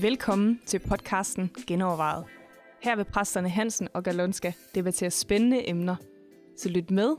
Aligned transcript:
Velkommen 0.00 0.60
til 0.66 0.78
podcasten 0.78 1.50
Genovervejet. 1.66 2.24
Her 2.82 2.96
vil 2.96 3.04
præsterne 3.04 3.48
Hansen 3.48 3.88
og 3.94 4.02
Galonska 4.02 4.52
debattere 4.74 5.10
spændende 5.10 5.68
emner. 5.68 5.96
Så 6.56 6.68
lyt 6.68 6.90
med, 6.90 7.16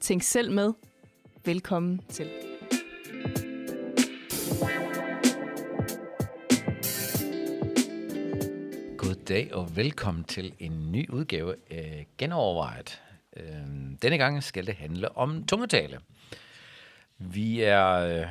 tænk 0.00 0.22
selv 0.22 0.52
med. 0.52 0.72
Velkommen 1.44 2.00
til. 2.08 2.30
Goddag 8.98 9.54
og 9.54 9.76
velkommen 9.76 10.24
til 10.24 10.54
en 10.58 10.92
ny 10.92 11.10
udgave 11.10 11.54
af 11.70 12.06
Genovervejet. 12.18 13.02
Øhm, 13.36 13.98
denne 14.02 14.18
gang 14.18 14.42
skal 14.42 14.66
det 14.66 14.74
handle 14.74 15.16
om 15.16 15.46
tungetale. 15.46 16.00
Vi 17.18 17.60
er, 17.60 17.90
øh, 17.90 18.26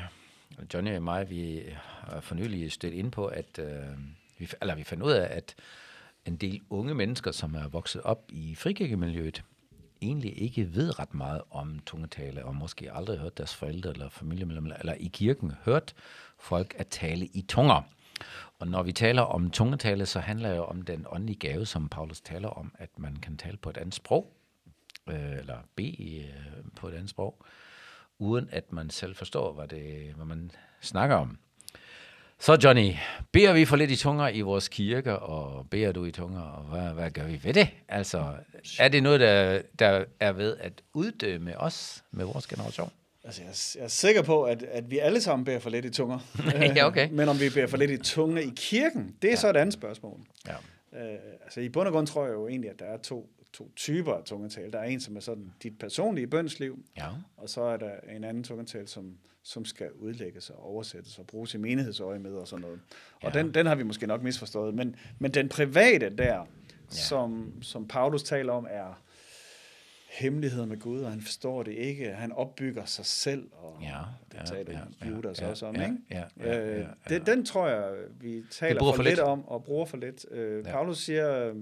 Johnny 0.73 0.95
og 0.95 1.03
mig, 1.03 1.29
vi 1.29 1.63
har 1.75 2.19
for 2.21 2.35
nylig 2.35 2.71
stødt 2.71 2.93
ind 2.93 3.11
på, 3.11 3.25
at 3.25 3.59
øh, 3.59 3.97
vi, 4.37 4.49
eller 4.61 4.75
vi 4.75 4.83
fandt 4.83 5.03
ud 5.03 5.11
af, 5.11 5.37
at 5.37 5.55
en 6.25 6.35
del 6.35 6.61
unge 6.69 6.93
mennesker, 6.93 7.31
som 7.31 7.55
er 7.55 7.67
vokset 7.67 8.01
op 8.01 8.25
i 8.29 8.55
frikirkemiljøet, 8.55 9.43
egentlig 10.01 10.41
ikke 10.41 10.75
ved 10.75 10.99
ret 10.99 11.13
meget 11.13 11.41
om 11.51 11.79
tungetale, 11.85 12.45
og 12.45 12.55
måske 12.55 12.91
aldrig 12.93 13.19
hørt 13.19 13.37
deres 13.37 13.55
forældre 13.55 13.89
eller 13.89 14.09
familiemedlemmer, 14.09 14.75
eller 14.75 14.93
i 14.93 15.09
kirken 15.13 15.51
hørt 15.65 15.93
folk 16.39 16.75
at 16.77 16.87
tale 16.87 17.25
i 17.25 17.41
tunger. 17.41 17.81
Og 18.59 18.67
når 18.67 18.83
vi 18.83 18.91
taler 18.91 19.21
om 19.21 19.49
tungetale, 19.49 20.05
så 20.05 20.19
handler 20.19 20.49
det 20.49 20.57
jo 20.57 20.63
om 20.63 20.81
den 20.81 21.05
åndelige 21.09 21.39
gave, 21.39 21.65
som 21.65 21.89
Paulus 21.89 22.21
taler 22.21 22.47
om, 22.47 22.75
at 22.79 22.89
man 22.97 23.15
kan 23.15 23.37
tale 23.37 23.57
på 23.57 23.69
et 23.69 23.77
andet 23.77 23.95
sprog, 23.95 24.33
øh, 25.09 25.39
eller 25.39 25.57
bede 25.75 26.19
øh, 26.19 26.63
på 26.75 26.87
et 26.87 26.93
andet 26.93 27.09
sprog, 27.09 27.45
uden 28.19 28.49
at 28.51 28.71
man 28.71 28.89
selv 28.89 29.15
forstår, 29.15 29.53
hvad, 29.53 29.67
det, 29.67 30.13
hvad 30.15 30.25
man 30.25 30.51
snakker 30.81 31.15
om. 31.15 31.37
Så 32.39 32.57
Johnny, 32.63 32.91
beder 33.31 33.53
vi 33.53 33.65
for 33.65 33.75
lidt 33.75 33.91
i 33.91 33.95
tunger 33.95 34.29
i 34.29 34.41
vores 34.41 34.67
kirker, 34.67 35.13
og 35.13 35.69
beder 35.69 35.91
du 35.91 36.05
i 36.05 36.11
tunger, 36.11 36.41
og 36.41 36.63
hvad, 36.63 36.93
hvad 36.93 37.11
gør 37.11 37.25
vi 37.25 37.39
ved 37.43 37.53
det? 37.53 37.69
Altså, 37.87 38.33
er 38.79 38.87
det 38.87 39.03
noget, 39.03 39.19
der, 39.19 39.61
der 39.79 40.05
er 40.19 40.31
ved 40.31 40.57
at 40.57 40.73
uddømme 40.93 41.59
os 41.59 42.03
med 42.11 42.25
vores 42.25 42.47
generation? 42.47 42.91
Altså, 43.23 43.41
jeg, 43.41 43.49
er, 43.49 43.71
jeg 43.75 43.83
er 43.83 43.87
sikker 43.87 44.21
på, 44.21 44.43
at, 44.43 44.63
at 44.63 44.91
vi 44.91 44.99
alle 44.99 45.21
sammen 45.21 45.45
beder 45.45 45.59
for 45.59 45.69
lidt 45.69 45.85
i 45.85 45.89
tunger. 45.89 46.19
ja, 46.75 46.85
okay. 46.85 47.09
Men 47.11 47.29
om 47.29 47.39
vi 47.39 47.49
beder 47.49 47.67
for 47.67 47.77
lidt 47.77 47.91
i 47.91 47.97
tunger 47.97 48.41
i 48.41 48.53
kirken, 48.55 49.15
det 49.21 49.27
er 49.27 49.31
ja. 49.31 49.35
så 49.35 49.49
et 49.49 49.57
andet 49.57 49.73
spørgsmål. 49.73 50.19
Ja. 50.47 50.55
Øh, 50.99 51.19
altså, 51.43 51.59
i 51.59 51.69
bund 51.69 51.87
og 51.87 51.93
grund 51.93 52.07
tror 52.07 52.25
jeg 52.25 52.33
jo 52.33 52.47
egentlig, 52.47 52.69
at 52.69 52.79
der 52.79 52.85
er 52.85 52.97
to, 52.97 53.29
to 53.53 53.71
typer 53.75 54.13
af 54.13 54.23
tungetal. 54.23 54.71
Der 54.73 54.79
er 54.79 54.83
en, 54.83 54.99
som 54.99 55.15
er 55.15 55.19
sådan 55.19 55.53
dit 55.63 55.79
personlige 55.79 56.27
bønsliv, 56.27 56.79
Ja. 56.97 57.07
og 57.37 57.49
så 57.49 57.61
er 57.61 57.77
der 57.77 57.91
en 58.15 58.23
anden 58.23 58.43
tungetal, 58.43 58.87
som, 58.87 59.17
som 59.43 59.65
skal 59.65 59.91
udlægges 59.91 60.49
og 60.49 60.63
oversættes 60.65 61.19
og 61.19 61.27
bruges 61.27 61.53
i 61.53 61.57
menighedsøje 61.57 62.19
med 62.19 62.33
og 62.33 62.47
sådan 62.47 62.61
noget. 62.61 62.79
Og 63.21 63.33
Ja. 63.33 63.39
den, 63.39 63.53
den 63.53 63.65
har 63.65 63.75
vi 63.75 63.83
måske 63.83 64.07
nok 64.07 64.23
misforstået. 64.23 64.73
Men, 64.73 64.95
men 65.19 65.31
den 65.31 65.49
private 65.49 66.09
der, 66.09 66.35
ja. 66.35 66.43
som, 66.89 67.53
som 67.61 67.87
Paulus 67.87 68.23
taler 68.23 68.53
om, 68.53 68.67
er 68.69 69.01
hemmeligheder 70.19 70.65
med 70.65 70.79
Gud, 70.79 71.01
og 71.01 71.11
han 71.11 71.21
forstår 71.21 71.63
det 71.63 71.71
ikke. 71.71 72.05
Han 72.13 72.31
opbygger 72.31 72.85
sig 72.85 73.05
selv, 73.05 73.49
og 73.51 73.77
Ja, 73.81 73.99
det 74.31 74.37
ja, 74.39 74.45
taler 74.45 74.79
ja, 75.01 75.09
Judas 75.09 75.41
ja, 75.41 75.47
også 75.47 75.65
om, 75.65 75.75
ja, 75.75 75.83
ikke? 75.83 75.97
ja, 76.11 76.23
ja, 76.39 76.59
Øh, 76.59 76.79
ja, 77.09 77.15
Den, 77.15 77.25
den 77.25 77.45
tror 77.45 77.67
jeg, 77.67 77.93
vi 78.21 78.43
taler 78.51 78.79
for, 78.79 78.93
for 78.95 79.03
lidt 79.03 79.11
lidt. 79.11 79.19
om, 79.19 79.47
og 79.47 79.63
bruger 79.63 79.85
for 79.85 79.97
lidt. 79.97 80.25
Øh, 80.31 80.65
Ja. 80.65 80.71
Paulus 80.71 80.97
siger, 80.97 81.49
øh, 81.49 81.55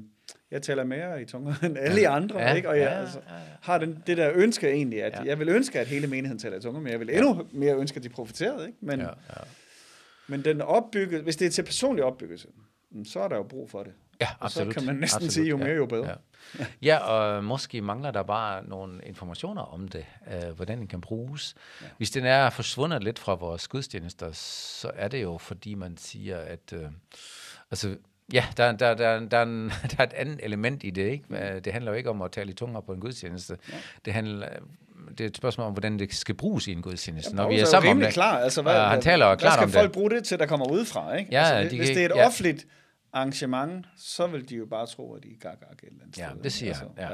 jeg 0.52 0.62
taler 0.62 0.84
mere 0.84 1.22
i 1.22 1.26
tunger 1.26 1.54
end 1.66 1.78
alle 1.78 2.02
ja. 2.02 2.16
andre, 2.16 2.40
Ja, 2.40 2.54
ikke? 2.54 2.70
Og 2.70 2.78
jeg 2.78 2.84
ja, 2.92 3.00
altså, 3.00 3.20
ja, 3.30 3.36
ja. 3.36 3.42
har 3.62 3.78
den, 3.78 4.04
det 4.08 4.18
der 4.18 4.32
ønske 4.36 4.70
egentlig, 4.72 5.04
at 5.04 5.14
Ja. 5.14 5.24
jeg 5.24 5.40
vil 5.40 5.50
ønske, 5.50 5.80
at 5.80 5.88
hele 5.88 6.08
menigheden 6.08 6.40
taler 6.40 6.58
i 6.58 6.62
tunger, 6.62 6.82
men 6.82 6.92
jeg 6.92 7.00
vil 7.00 7.10
endnu 7.10 7.48
mere 7.52 7.76
ønske, 7.76 7.98
at 7.98 8.04
de 8.04 8.10
profiterede, 8.10 8.68
ikke? 8.68 8.78
Men, 8.82 9.00
Ja, 9.00 9.06
ja. 9.08 9.42
men 10.28 10.46
den 10.46 10.62
opbygget, 10.62 11.22
hvis 11.24 11.36
det 11.36 11.46
er 11.48 11.52
til 11.52 11.64
personlig 11.64 12.04
opbyggelse, 12.04 12.48
mm, 12.92 13.06
så 13.06 13.20
er 13.20 13.28
der 13.28 13.36
jo 13.36 13.44
brug 13.44 13.70
for 13.72 13.84
det. 13.84 13.94
Ja, 14.22 14.28
Og 14.40 14.52
så 14.52 14.60
absolut. 14.60 14.74
kan 14.74 14.86
man 14.86 14.96
næsten 14.96 15.16
absolut. 15.18 15.34
sige, 15.34 15.48
jo 15.48 15.58
mere, 15.58 15.68
ja, 15.68 15.74
jo 15.76 15.86
bedre. 15.86 16.16
Ja. 16.60 16.66
ja, 16.82 16.98
og 16.98 17.44
måske 17.44 17.82
mangler 17.82 18.12
der 18.12 18.24
bare 18.24 18.66
nogle 18.68 19.02
informationer 19.04 19.62
om 19.62 19.88
det, 19.88 20.06
øh, 20.34 20.50
hvordan 20.56 20.78
den 20.78 20.88
kan 20.88 21.02
bruges. 21.02 21.56
Ja. 21.82 21.86
Hvis 21.98 22.12
den 22.12 22.26
er 22.26 22.50
forsvundet 22.50 23.04
lidt 23.04 23.20
fra 23.20 23.36
vores 23.36 23.68
gudstjenester, 23.68 24.32
så 24.34 24.92
er 24.96 25.08
det 25.08 25.22
jo, 25.22 25.38
fordi 25.38 25.76
man 25.76 25.98
siger, 25.98 26.38
at... 26.38 26.74
Øh, 26.74 26.84
altså, 27.72 27.96
ja, 28.34 28.46
der, 28.58 28.72
der, 28.72 28.94
der, 28.94 29.20
der, 29.20 29.38
er 29.38 29.44
en, 29.44 29.70
der 29.92 29.96
er 30.00 30.04
et 30.04 30.14
andet 30.14 30.40
element 30.44 30.84
i 30.84 30.90
det, 30.90 31.02
ikke? 31.12 31.26
Øh, 31.30 31.62
Det 31.66 31.74
handler 31.74 31.92
jo 31.92 31.98
ikke 31.98 32.10
om 32.10 32.22
at 32.22 32.32
tale 32.32 32.52
i 32.52 32.54
tunger 32.54 32.82
på 32.82 32.94
en 32.94 33.00
gudstjeneste. 33.00 33.58
Ja. 33.70 33.74
Det 34.06 34.14
handler... 34.14 34.48
Det 35.18 35.22
er 35.22 35.26
et 35.28 35.38
spørgsmål 35.38 35.68
om, 35.68 35.74
hvordan 35.74 36.00
det 36.00 36.14
skal 36.14 36.36
bruges 36.36 36.68
i 36.68 36.72
en 36.72 36.82
gudstjeneste. 36.82 37.36
Når 37.36 37.48
vi 37.48 37.54
er 37.54 37.58
Paulus 37.58 37.70
sammen 37.70 37.92
om 37.92 38.00
det. 38.00 38.14
klar. 38.14 38.38
Altså, 38.40 38.62
hvad, 38.62 38.76
Og 38.76 38.90
han 38.90 39.02
taler 39.02 39.30
jo 39.30 39.36
klart 39.36 39.54
skal 39.54 39.64
om 39.64 39.72
folk 39.72 39.84
det. 39.84 39.92
bruge 39.92 40.10
det 40.10 40.24
til, 40.24 40.40
der 40.40 40.46
kommer 40.46 40.72
udefra? 40.72 41.16
Ikke? 41.16 41.32
Ja, 41.32 41.44
altså, 41.44 41.72
de 41.72 41.78
hvis 41.78 41.90
det 41.90 42.02
er 42.02 42.06
et 42.06 42.12
ja. 42.16 42.26
offentligt 42.26 42.66
arrangement, 43.14 43.86
så 43.98 44.28
vil 44.28 44.50
de 44.50 44.56
jo 44.56 44.66
bare 44.66 44.88
tro, 44.88 45.14
at 45.16 45.24
de 45.24 45.28
er 45.30 45.36
gag 45.40 45.52
et 45.52 45.58
eller 45.84 45.94
andet 46.04 46.18
Ja, 46.18 46.30
sted. 46.30 46.44
det 46.44 46.54
siger 46.54 46.70
altså, 46.72 46.86
han. 46.98 47.10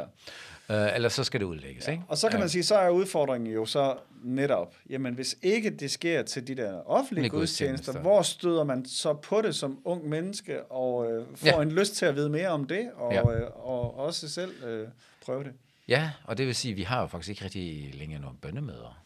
Ja. 0.70 0.86
Øh, 0.90 0.96
ellers 0.96 1.14
så 1.14 1.24
skal 1.24 1.40
det 1.40 1.46
udlægges, 1.46 1.88
ikke? 1.88 2.04
Og 2.08 2.18
så 2.18 2.30
kan 2.30 2.40
man 2.40 2.50
sige, 2.50 2.64
så 2.64 2.76
er 2.76 2.90
udfordringen 2.90 3.54
jo 3.54 3.66
så 3.66 3.98
netop, 4.24 4.76
jamen 4.90 5.14
hvis 5.14 5.38
ikke 5.42 5.70
det 5.70 5.92
sker 5.92 6.24
til 6.24 6.48
de 6.48 6.56
der 6.56 6.82
offentlige 6.90 7.30
gudstjenester, 7.30 8.00
hvor 8.00 8.22
støder 8.22 8.64
man 8.64 8.86
så 8.86 9.14
på 9.14 9.42
det 9.42 9.56
som 9.56 9.80
ung 9.86 10.10
menneske, 10.10 10.64
og 10.64 11.12
øh, 11.12 11.26
får 11.36 11.48
Ja. 11.48 11.62
en 11.62 11.72
lyst 11.72 11.96
til 11.96 12.06
at 12.06 12.16
vide 12.16 12.30
mere 12.30 12.48
om 12.50 12.68
det, 12.68 12.90
og, 12.96 13.14
Ja. 13.14 13.32
øh, 13.36 13.50
og 13.68 13.98
også 14.00 14.30
selv 14.30 14.64
øh, 14.64 14.88
prøve 15.26 15.44
det? 15.44 15.54
Ja, 15.88 16.12
og 16.24 16.38
det 16.38 16.48
vil 16.48 16.56
sige, 16.56 16.72
at 16.72 16.78
vi 16.78 16.84
har 16.84 17.02
jo 17.02 17.08
faktisk 17.08 17.30
ikke 17.30 17.44
rigtig 17.44 17.96
længere 17.96 18.22
nogen 18.22 18.38
bønnemøder. 18.42 19.04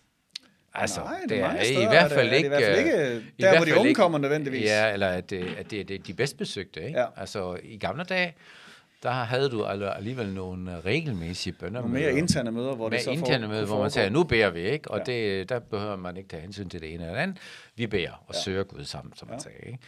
Altså, 0.74 1.00
Nej, 1.02 1.20
det 1.30 1.38
er 1.38 1.44
er 1.44 1.48
mange 1.48 1.62
i 1.62 1.66
steder, 1.66 1.90
hvert 1.90 2.04
er 2.04 2.08
det- 2.08 2.16
fald 2.18 2.28
er 2.28 2.32
det 2.32 2.36
i 2.36 2.38
ikke... 2.38 2.50
hvert 2.50 2.64
fald 2.64 2.78
ikke 2.80 2.92
øh, 2.92 2.98
der, 3.00 3.20
i 3.20 3.22
hvert 3.38 3.58
hvor 3.58 3.66
de 3.66 3.76
unge 3.78 3.90
ikke- 3.90 4.00
kommer 4.02 4.18
nødvendigvis. 4.18 4.64
Ja, 4.64 4.94
eller 4.94 5.08
at 5.08 5.30
det, 5.30 5.56
at 5.58 5.72
det, 5.72 5.92
er 5.92 5.98
de 6.00 6.14
bedst 6.14 6.38
besøgte, 6.38 6.86
ikke? 6.88 7.00
Ja. 7.00 7.06
Altså, 7.18 7.58
i 7.64 7.78
gamle 7.78 8.04
dage, 8.04 8.34
der 9.04 9.12
havde 9.12 9.50
du 9.50 9.66
alligevel 9.66 10.34
nogle 10.34 10.72
øh, 10.78 10.86
regelmæssige 10.86 11.54
bønner. 11.54 11.82
Og 11.82 11.90
mere 11.90 12.14
interne 12.14 12.52
møder, 12.52 12.76
hvor 12.76 12.90
det 12.90 13.02
så 13.02 13.12
interne 13.12 13.48
møder, 13.48 13.66
hvor 13.66 13.82
man 13.82 13.92
siger, 13.92 14.10
nu 14.10 14.24
beder 14.24 14.50
vi, 14.50 14.60
ikke? 14.62 14.92
Og 14.92 14.98
Ja. 14.98 15.04
det, 15.14 15.50
der 15.50 15.60
behøver 15.60 15.96
man 15.96 16.18
ikke 16.18 16.30
tage 16.30 16.42
hensyn 16.42 16.70
til 16.70 16.82
det 16.82 16.94
ene 16.94 17.06
eller 17.08 17.20
andet. 17.20 17.38
Vi 17.76 17.88
beder 17.88 18.12
og 18.28 18.34
Ja. 18.36 18.40
søger 18.40 18.64
Gud 18.64 18.84
sammen, 18.84 19.14
som 19.16 19.28
man 19.28 19.38
Ja. 19.38 19.44
sagde, 19.44 19.58
ikke? 19.66 19.80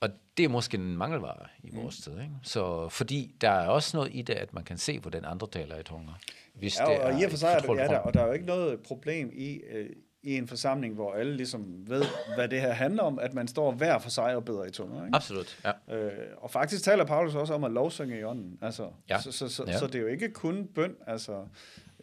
Og 0.00 0.08
det 0.36 0.44
er 0.44 0.48
måske 0.48 0.74
en 0.76 0.96
mangelvare 0.96 1.46
i 1.62 1.70
Mm. 1.72 1.82
vores 1.82 1.96
tid, 1.96 2.12
ikke? 2.12 2.30
Så, 2.42 2.88
fordi 2.88 3.34
der 3.40 3.50
er 3.50 3.68
også 3.68 3.96
noget 3.96 4.10
i 4.14 4.22
det, 4.22 4.34
at 4.34 4.54
man 4.54 4.64
kan 4.64 4.78
se, 4.78 4.98
hvordan 4.98 5.24
andre 5.24 5.46
taler 5.52 5.78
i 5.78 5.82
tunger. 5.82 6.12
Hvis 6.54 6.78
Ja, 6.80 6.84
det 6.84 6.98
og, 6.98 7.12
og 7.12 7.20
i 7.20 7.24
og 7.24 7.30
for 7.30 7.38
sig 7.38 7.46
er 7.52 7.56
et 7.56 7.62
det, 7.62 7.76
ja, 7.76 7.84
der, 7.84 7.98
og 7.98 8.14
der 8.14 8.20
er 8.20 8.26
jo 8.26 8.32
ikke 8.32 8.46
noget 8.46 8.80
problem 8.80 9.30
i, 9.34 9.60
øh, 9.72 9.90
i 10.24 10.36
en 10.36 10.48
forsamling, 10.48 10.94
hvor 10.94 11.12
alle 11.14 11.36
ligesom 11.36 11.88
ved, 11.88 12.04
hvad 12.34 12.48
det 12.48 12.60
her 12.60 12.72
handler 12.72 13.02
om, 13.02 13.18
at 13.18 13.34
man 13.34 13.48
står 13.48 13.72
hver 13.72 13.98
for 13.98 14.10
sig 14.10 14.36
og 14.36 14.44
beder 14.44 14.64
i 14.64 14.70
tunger. 14.70 15.04
Ikke? 15.06 15.16
Absolut, 15.16 15.58
ja. 15.88 15.96
Øh, 15.96 16.12
og 16.36 16.50
faktisk 16.50 16.82
taler 16.84 17.04
Paulus 17.04 17.34
også 17.34 17.54
om 17.54 17.64
at 17.64 17.70
lovsynge 17.72 18.18
i 18.20 18.24
ånden. 18.24 18.58
Altså, 18.62 18.90
Ja. 19.10 19.20
så, 19.20 19.32
så, 19.32 19.48
så, 19.48 19.64
Ja. 19.66 19.78
så 19.78 19.86
det 19.86 19.94
er 19.94 20.00
jo 20.00 20.06
ikke 20.06 20.30
kun 20.30 20.66
bøn, 20.74 20.94
altså, 21.06 21.46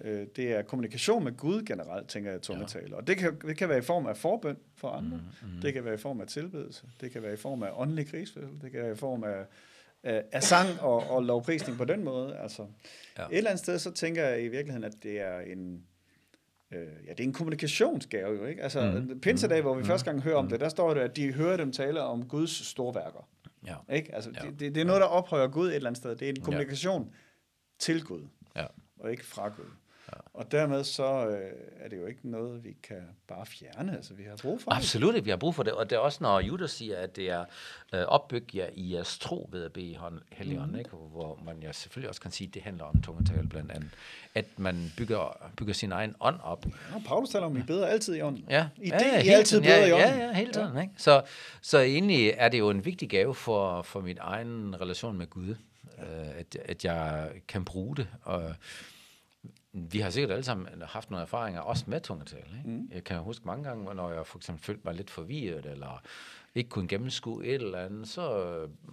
øh, 0.01 0.27
det 0.35 0.51
er 0.53 0.61
kommunikation 0.61 1.23
med 1.23 1.37
Gud 1.37 1.61
generelt, 1.61 2.07
tænker 2.09 2.31
jeg, 2.31 2.41
tungetale. 2.41 2.95
Og 2.95 3.07
det 3.07 3.17
kan, 3.17 3.37
det 3.47 3.57
kan 3.57 3.69
være 3.69 3.77
i 3.77 3.81
form 3.81 4.05
af 4.05 4.17
forbøn 4.17 4.57
for 4.77 4.89
andre, 4.89 5.17
mm, 5.41 5.47
mm. 5.55 5.61
det 5.61 5.73
kan 5.73 5.85
være 5.85 5.93
i 5.93 5.97
form 5.97 6.21
af 6.21 6.27
tilbedelse, 6.27 6.83
det 7.01 7.11
kan 7.11 7.23
være 7.23 7.33
i 7.33 7.37
form 7.37 7.63
af 7.63 7.69
åndelig 7.75 8.07
krigsførsel, 8.07 8.61
det 8.61 8.71
kan 8.71 8.81
være 8.83 8.91
i 8.91 8.95
form 8.95 9.23
af, 9.23 9.45
af, 10.03 10.23
af 10.31 10.43
sang 10.43 10.81
og, 10.81 11.09
og 11.09 11.23
lovprisning 11.23 11.77
på 11.77 11.85
den 11.85 12.03
måde. 12.03 12.37
Altså, 12.37 12.61
Ja. 13.17 13.21
ja. 13.21 13.27
Et 13.27 13.37
eller 13.37 13.49
andet 13.49 13.63
sted, 13.63 13.79
så 13.79 13.91
tænker 13.91 14.25
jeg 14.25 14.43
i 14.43 14.47
virkeligheden, 14.47 14.83
at 14.83 14.93
det 15.03 15.21
er 15.21 15.39
en, 15.39 15.83
øh, 16.71 16.87
ja, 17.07 17.11
det 17.11 17.19
er 17.19 17.23
en 17.23 17.33
kommunikationsgave 17.33 18.37
jo, 18.37 18.45
ikke? 18.45 18.63
Altså, 18.63 19.03
mm. 19.09 19.19
Pinsedag, 19.19 19.61
hvor 19.61 19.73
vi 19.75 19.79
mm. 19.81 19.85
første 19.85 20.05
gang 20.05 20.21
hører 20.21 20.35
om 20.37 20.47
det, 20.49 20.59
der 20.59 20.69
står 20.69 20.93
det, 20.93 21.01
at 21.01 21.15
de 21.15 21.33
hører 21.33 21.57
dem 21.57 21.71
tale 21.71 22.01
om 22.01 22.27
Guds 22.27 22.67
storværker. 22.67 23.29
ja. 23.67 23.75
Ikke? 23.95 24.15
Altså, 24.15 24.31
Ja. 24.43 24.49
det, 24.49 24.59
det, 24.59 24.75
det 24.75 24.81
er 24.81 24.85
noget, 24.85 25.01
der 25.01 25.07
ophøjer 25.07 25.47
Gud 25.47 25.67
et 25.67 25.75
eller 25.75 25.89
andet 25.89 25.97
sted. 25.97 26.15
Det 26.15 26.25
er 26.25 26.29
en 26.29 26.41
kommunikation 26.41 27.03
ja. 27.03 27.17
til 27.79 28.03
Gud, 28.03 28.27
Ja. 28.55 28.65
og 28.99 29.11
ikke 29.11 29.25
fra 29.25 29.47
Gud. 29.49 29.65
Og 30.33 30.51
dermed 30.51 30.83
så 30.83 31.27
øh, 31.27 31.51
er 31.79 31.89
det 31.89 31.97
jo 31.97 32.05
ikke 32.05 32.29
noget, 32.29 32.63
vi 32.63 32.75
kan 32.83 33.01
bare 33.27 33.45
fjerne. 33.45 33.95
Altså, 33.95 34.13
vi 34.13 34.23
har 34.23 34.35
brug 34.41 34.61
for. 34.61 34.71
Absolut, 34.71 35.25
vi 35.25 35.29
har 35.29 35.37
brug 35.37 35.55
for 35.55 35.63
det. 35.63 35.73
Og 35.73 35.89
det 35.89 35.95
er 35.95 35.99
også, 35.99 36.17
når 36.21 36.39
Judas 36.39 36.71
siger, 36.71 36.97
at 36.97 37.15
det 37.15 37.29
er 37.29 37.45
øh, 37.93 38.01
opbygget 38.01 38.55
jer 38.55 38.67
i 38.73 38.93
jeres 38.93 39.19
tro 39.19 39.49
ved 39.51 39.63
at 39.63 39.73
bede 39.73 39.97
Helligånden, 40.31 40.71
mm. 40.71 40.79
ikke? 40.79 40.89
hvor 40.89 41.39
man 41.45 41.63
ja 41.63 41.71
selvfølgelig 41.71 42.09
også 42.09 42.21
kan 42.21 42.31
sige, 42.31 42.47
at 42.47 42.53
det 42.53 42.61
handler 42.61 42.83
om 42.83 43.01
tungetale 43.01 43.47
blandt 43.49 43.71
andet. 43.71 43.89
At 44.35 44.45
man 44.57 44.91
bygger, 44.97 45.51
bygger 45.57 45.73
sin 45.73 45.91
egen 45.91 46.15
ånd 46.19 46.39
op. 46.43 46.65
Ja, 46.65 46.99
Paulus 47.05 47.29
taler 47.29 47.45
om, 47.45 47.57
at 47.57 47.63
I 47.63 47.65
beder 47.65 47.87
altid 47.87 48.15
i 48.15 48.21
ånden. 48.21 48.45
Ja, 48.49 48.67
I 48.77 48.89
det, 48.89 48.91
ja, 48.91 49.23
I 49.23 49.27
altid 49.27 49.45
tiden. 49.45 49.63
beder 49.63 49.77
ja, 49.77 49.87
i 49.87 49.91
ånden. 49.91 50.19
Ja, 50.19 50.25
ja, 50.25 50.33
hele 50.33 50.53
tiden. 50.53 50.75
Ja. 50.75 50.81
Ikke? 50.81 50.93
Så, 50.97 51.21
så 51.61 51.79
egentlig 51.79 52.33
er 52.37 52.49
det 52.49 52.59
jo 52.59 52.69
en 52.69 52.85
vigtig 52.85 53.09
gave 53.09 53.35
for, 53.35 53.81
for 53.81 54.01
min 54.01 54.17
egen 54.21 54.81
relation 54.81 55.17
med 55.17 55.27
Gud, 55.27 55.55
øh, 55.99 56.39
at, 56.39 56.57
at 56.65 56.85
jeg 56.85 57.29
kan 57.47 57.65
bruge 57.65 57.95
det. 57.95 58.07
Og 58.21 58.55
vi 59.73 59.99
har 59.99 60.09
sikkert 60.09 60.31
alle 60.31 60.43
sammen 60.43 60.81
haft 60.81 61.09
nogle 61.09 61.21
erfaringer, 61.21 61.61
også 61.61 61.83
med 61.87 62.01
tungetale. 62.01 62.57
Ikke? 62.57 62.69
Mm. 62.69 62.89
Jeg 62.91 63.03
kan 63.03 63.17
huske 63.17 63.45
mange 63.45 63.63
gange, 63.63 63.95
når 63.95 64.11
jeg 64.11 64.27
for 64.27 64.39
eksempel 64.39 64.63
følte 64.63 64.81
mig 64.85 64.95
lidt 64.95 65.09
forvirret, 65.09 65.65
eller 65.65 66.01
ikke 66.55 66.69
kunne 66.69 66.87
gennemskue 66.87 67.45
et 67.45 67.53
eller 67.61 67.79
andet, 67.79 68.07
så, 68.07 68.21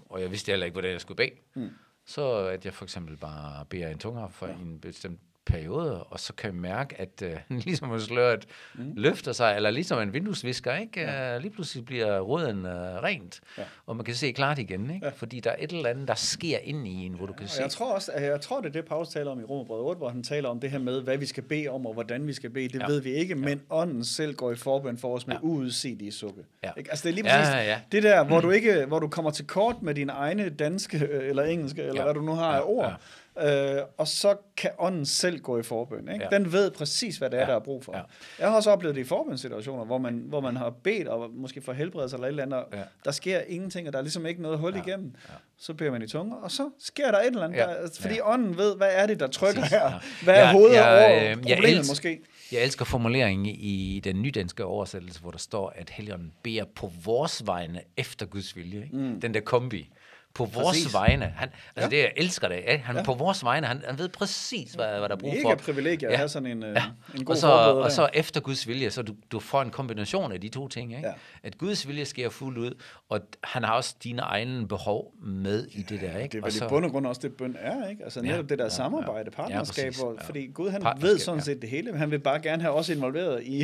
og 0.07 0.21
jeg 0.21 0.31
vidste 0.31 0.53
heller 0.53 0.67
ikke, 0.67 0.75
hvordan 0.75 0.93
jeg 0.93 1.01
skulle 1.01 1.17
bede, 1.17 1.41
mm. 1.55 1.71
så 2.07 2.37
at 2.37 2.65
jeg 2.65 2.75
for 2.75 2.85
eksempel 2.85 3.17
bare 3.17 3.65
beder 3.65 3.89
en 3.89 3.99
tunger 3.99 4.29
for 4.29 4.47
ja. 4.47 4.53
en 4.53 4.81
bestemt 4.81 5.21
perioder, 5.49 5.99
og 5.99 6.21
så 6.21 6.33
kan 6.33 6.51
jeg 6.51 6.61
mærke, 6.61 7.01
at 7.01 7.23
uh, 7.51 7.57
ligesom 7.67 7.93
at 7.93 8.03
sløret 8.03 8.47
mm. 8.75 8.93
løfter 8.97 9.33
sig, 9.33 9.57
eller 9.57 9.71
ligesom 9.71 9.99
en 9.99 10.13
vinduesvisker, 10.13 10.75
ikke? 10.75 11.01
Ja. 11.01 11.37
Uh, 11.37 11.43
lige 11.43 11.51
pludselig 11.51 11.85
bliver 11.85 12.21
røden 12.21 12.59
uh, 12.59 12.73
rent, 12.73 13.41
ja. 13.59 13.63
og 13.87 13.97
man 13.97 14.05
kan 14.05 14.15
se 14.15 14.33
klart 14.33 14.59
igen, 14.59 14.91
ikke? 14.91 15.07
Ja. 15.07 15.13
fordi 15.17 15.41
der 15.41 15.51
er 15.51 15.57
et 15.59 15.73
eller 15.73 15.91
andet, 15.91 16.09
der 16.09 16.15
sker 16.15 16.59
ind 16.59 16.89
i 16.89 17.07
en, 17.07 17.13
hvor 17.13 17.27
du 17.27 17.33
kan 17.33 17.43
ja, 17.43 17.49
se. 17.49 17.63
Jeg 17.63 17.71
tror 17.71 17.95
også, 17.95 18.13
at 18.13 18.23
jeg 18.23 18.41
tror, 18.41 18.61
det 18.61 18.69
er 18.69 18.73
det, 18.73 18.85
Paulus 18.85 19.09
taler 19.09 19.31
om 19.31 19.41
i 19.41 19.45
Romerbrevet 19.45 19.83
8, 19.83 19.99
hvor 19.99 20.09
han 20.09 20.23
taler 20.23 20.49
om 20.49 20.61
det 20.61 20.71
her 20.71 20.79
med, 20.79 21.03
hvad 21.03 21.19
vi 21.19 21.27
skal 21.27 21.43
bede 21.43 21.69
om, 21.69 21.87
og 21.87 21.93
hvordan 21.93 22.27
vi 22.27 22.33
skal 22.33 22.51
bede. 22.51 22.69
Det 22.69 22.81
ja. 22.81 22.87
ved 22.87 23.01
vi 23.01 23.13
ikke, 23.13 23.35
men 23.35 23.49
ja. 23.49 23.75
ånden 23.75 24.05
selv 24.05 24.35
går 24.35 24.53
i 24.53 24.57
forbøn 24.57 24.99
for 24.99 25.15
os 25.15 25.27
med 25.27 25.37
ja. 25.37 25.41
uudsigelige 25.43 26.13
sukke. 26.13 26.43
Ja. 26.65 26.71
Ikke? 26.77 26.91
Altså 26.91 27.03
det 27.03 27.11
er 27.11 27.15
lige 27.15 27.25
præcis 27.25 27.55
ja, 27.55 27.63
ja. 27.63 27.81
det 27.93 28.03
der, 28.03 28.25
hvor 28.25 28.41
du 28.41 28.51
ikke, 28.51 28.85
hvor 28.87 28.99
du 28.99 29.09
kommer 29.09 29.31
til 29.31 29.47
kort 29.47 29.83
med 29.83 29.95
dine 29.95 30.13
egne 30.13 30.49
danske, 30.49 31.09
eller 31.13 31.43
engelske, 31.43 31.83
eller 31.83 31.95
ja. 31.95 32.03
hvad 32.03 32.15
du 32.15 32.23
nu 32.23 32.33
har 32.33 32.57
af 32.57 32.63
ord, 32.65 32.87
ja 32.87 32.95
Øh, 33.41 33.83
og 33.97 34.09
så 34.09 34.37
kan 34.57 34.71
ånden 34.79 35.07
selv 35.07 35.41
gå 35.41 35.59
i 35.59 35.63
forbøn. 35.63 36.09
Ikke? 36.13 36.29
Ja. 36.33 36.39
Den 36.39 36.53
ved 36.53 36.71
præcis, 36.71 37.17
hvad 37.17 37.31
det 37.31 37.37
er, 37.37 37.41
ja. 37.41 37.47
der 37.51 37.55
er 37.55 37.61
brug 37.61 37.85
for. 37.85 37.97
Ja. 37.97 38.03
Jeg 38.39 38.49
har 38.49 38.57
også 38.57 38.71
oplevet 38.71 38.97
det 38.97 39.01
i 39.01 39.05
forbønssituationer, 39.05 39.85
hvor 39.85 39.99
man, 39.99 40.25
hvor 40.27 40.41
man 40.41 40.57
har 40.57 40.71
bedt, 40.71 41.09
og 41.09 41.31
måske 41.31 41.61
for 41.61 41.73
helbredelse 41.73 42.17
eller 42.17 42.27
et 42.27 42.31
eller 42.31 42.43
andet, 42.43 42.65
ja. 42.73 42.83
der 43.05 43.11
sker 43.11 43.41
ingenting, 43.49 43.87
og 43.87 43.93
der 43.93 43.99
er 43.99 44.03
ligesom 44.03 44.27
ikke 44.27 44.43
noget 44.43 44.59
hul 44.59 44.75
ja. 44.75 44.83
igennem. 44.83 45.15
Ja. 45.29 45.35
Så 45.59 45.75
beder 45.75 45.91
man 45.91 46.03
i 46.03 46.07
tunger, 46.07 46.37
og 46.37 46.51
så 46.51 46.71
sker 46.79 47.11
der 47.11 47.19
et 47.19 47.27
eller 47.27 47.45
andet, 47.45 47.59
ja. 47.59 47.63
der, 47.63 47.89
fordi 48.01 48.15
ja. 48.15 48.33
ånden 48.33 48.57
ved, 48.57 48.77
hvad 48.77 48.91
er 48.93 49.07
det, 49.07 49.21
der 49.21 49.27
trykker 49.27 49.61
præcis. 49.61 49.79
her? 49.79 50.25
Hvad 50.25 50.35
er 50.35 50.41
ja, 50.41 50.53
hovedet 50.53 50.75
ja, 50.75 50.95
over 50.95 51.31
øh, 51.31 51.37
problemet 51.37 51.71
jeg 51.71 51.85
måske? 51.89 52.21
Jeg 52.53 52.63
elsker 52.63 52.85
formuleringen 52.85 53.47
i 53.47 54.01
den 54.05 54.23
nydanske 54.23 54.65
oversættelse, 54.65 55.21
hvor 55.21 55.31
der 55.31 55.39
står, 55.39 55.73
at 55.77 55.91
Helligånden 55.91 56.33
beder 56.43 56.65
på 56.75 56.93
vores 57.05 57.47
vegne 57.47 57.81
efter 57.97 58.27
Guds 58.27 58.57
vilje. 58.57 58.83
Ikke? 58.83 58.97
Mm. 58.97 59.21
Den 59.21 59.35
der 59.35 59.41
kombi 59.41 59.91
på 60.39 60.45
præcis. 60.45 60.63
vores 60.63 60.95
vegne. 60.95 61.33
Han, 61.37 61.49
altså 61.77 61.97
ja. 61.97 61.97
det, 61.97 62.03
jeg 62.03 62.13
elsker 62.17 62.49
det. 62.49 62.57
Ikke? 62.57 62.85
Han 62.85 62.97
ja. 62.97 63.03
på 63.03 63.15
vores 63.15 63.45
vegne, 63.45 63.67
han, 63.67 63.83
han 63.87 63.99
ved 63.99 64.09
præcis, 64.09 64.73
hvad, 64.73 64.87
hvad 64.87 65.09
der 65.09 65.15
er 65.15 65.19
brug 65.19 65.35
for. 65.43 65.49
Mega 65.49 65.61
privilegier 65.61 66.09
ja. 66.09 66.13
at 66.13 66.19
have 66.19 66.29
sådan 66.29 66.47
en, 66.47 66.63
ja. 66.63 66.85
en 67.15 67.25
god 67.25 67.35
og 67.35 67.37
så, 67.37 67.49
og 67.49 67.93
så 67.93 68.09
efter 68.15 68.41
Guds 68.41 68.69
vilje, 68.69 68.91
så 68.91 69.03
du, 69.03 69.15
du 69.31 69.41
får 69.41 69.63
en 69.63 69.71
kombination 69.71 70.33
af 70.33 70.41
de 70.41 70.49
to 70.49 70.69
ting. 70.69 70.93
Ikke? 70.93 71.07
Ja. 71.09 71.13
At 71.43 71.59
Guds 71.59 71.89
vilje 71.89 72.05
sker 72.05 72.29
fuldt 72.29 72.59
ud, 72.59 72.75
og 73.09 73.21
han 73.45 73.65
har 73.65 73.73
også 73.73 73.95
dine 74.05 74.23
egne 74.23 74.69
behov 74.69 75.13
med 75.23 75.67
i 75.67 75.83
det 75.83 76.01
der. 76.01 76.19
Ikke? 76.19 76.33
Det 76.33 76.39
er 76.39 76.43
vel 76.43 76.53
så, 76.53 76.65
i 76.65 76.69
bund 76.69 76.85
og 76.85 76.91
grund 76.91 77.07
også 77.07 77.21
det, 77.21 77.33
bøn 77.33 77.57
er. 77.61 77.89
Ikke? 77.89 78.05
Altså 78.05 78.23
netop 78.23 78.37
ja, 78.37 78.43
det 78.43 78.59
der 78.59 78.65
ja, 78.65 78.71
samarbejde, 78.71 79.31
partnerskab, 79.31 79.93
ja, 79.99 80.07
ja. 80.07 80.25
fordi 80.25 80.47
Gud 80.47 80.71
han 80.71 80.83
ved 81.01 81.19
sådan 81.19 81.41
set 81.41 81.63
det 81.63 81.71
hele, 81.71 81.91
men 81.91 82.01
han 82.01 82.11
vil 82.11 82.19
bare 82.19 82.41
gerne 82.43 82.63
have 82.63 82.75
os 82.75 82.89
involveret 82.89 83.43
i, 83.43 83.59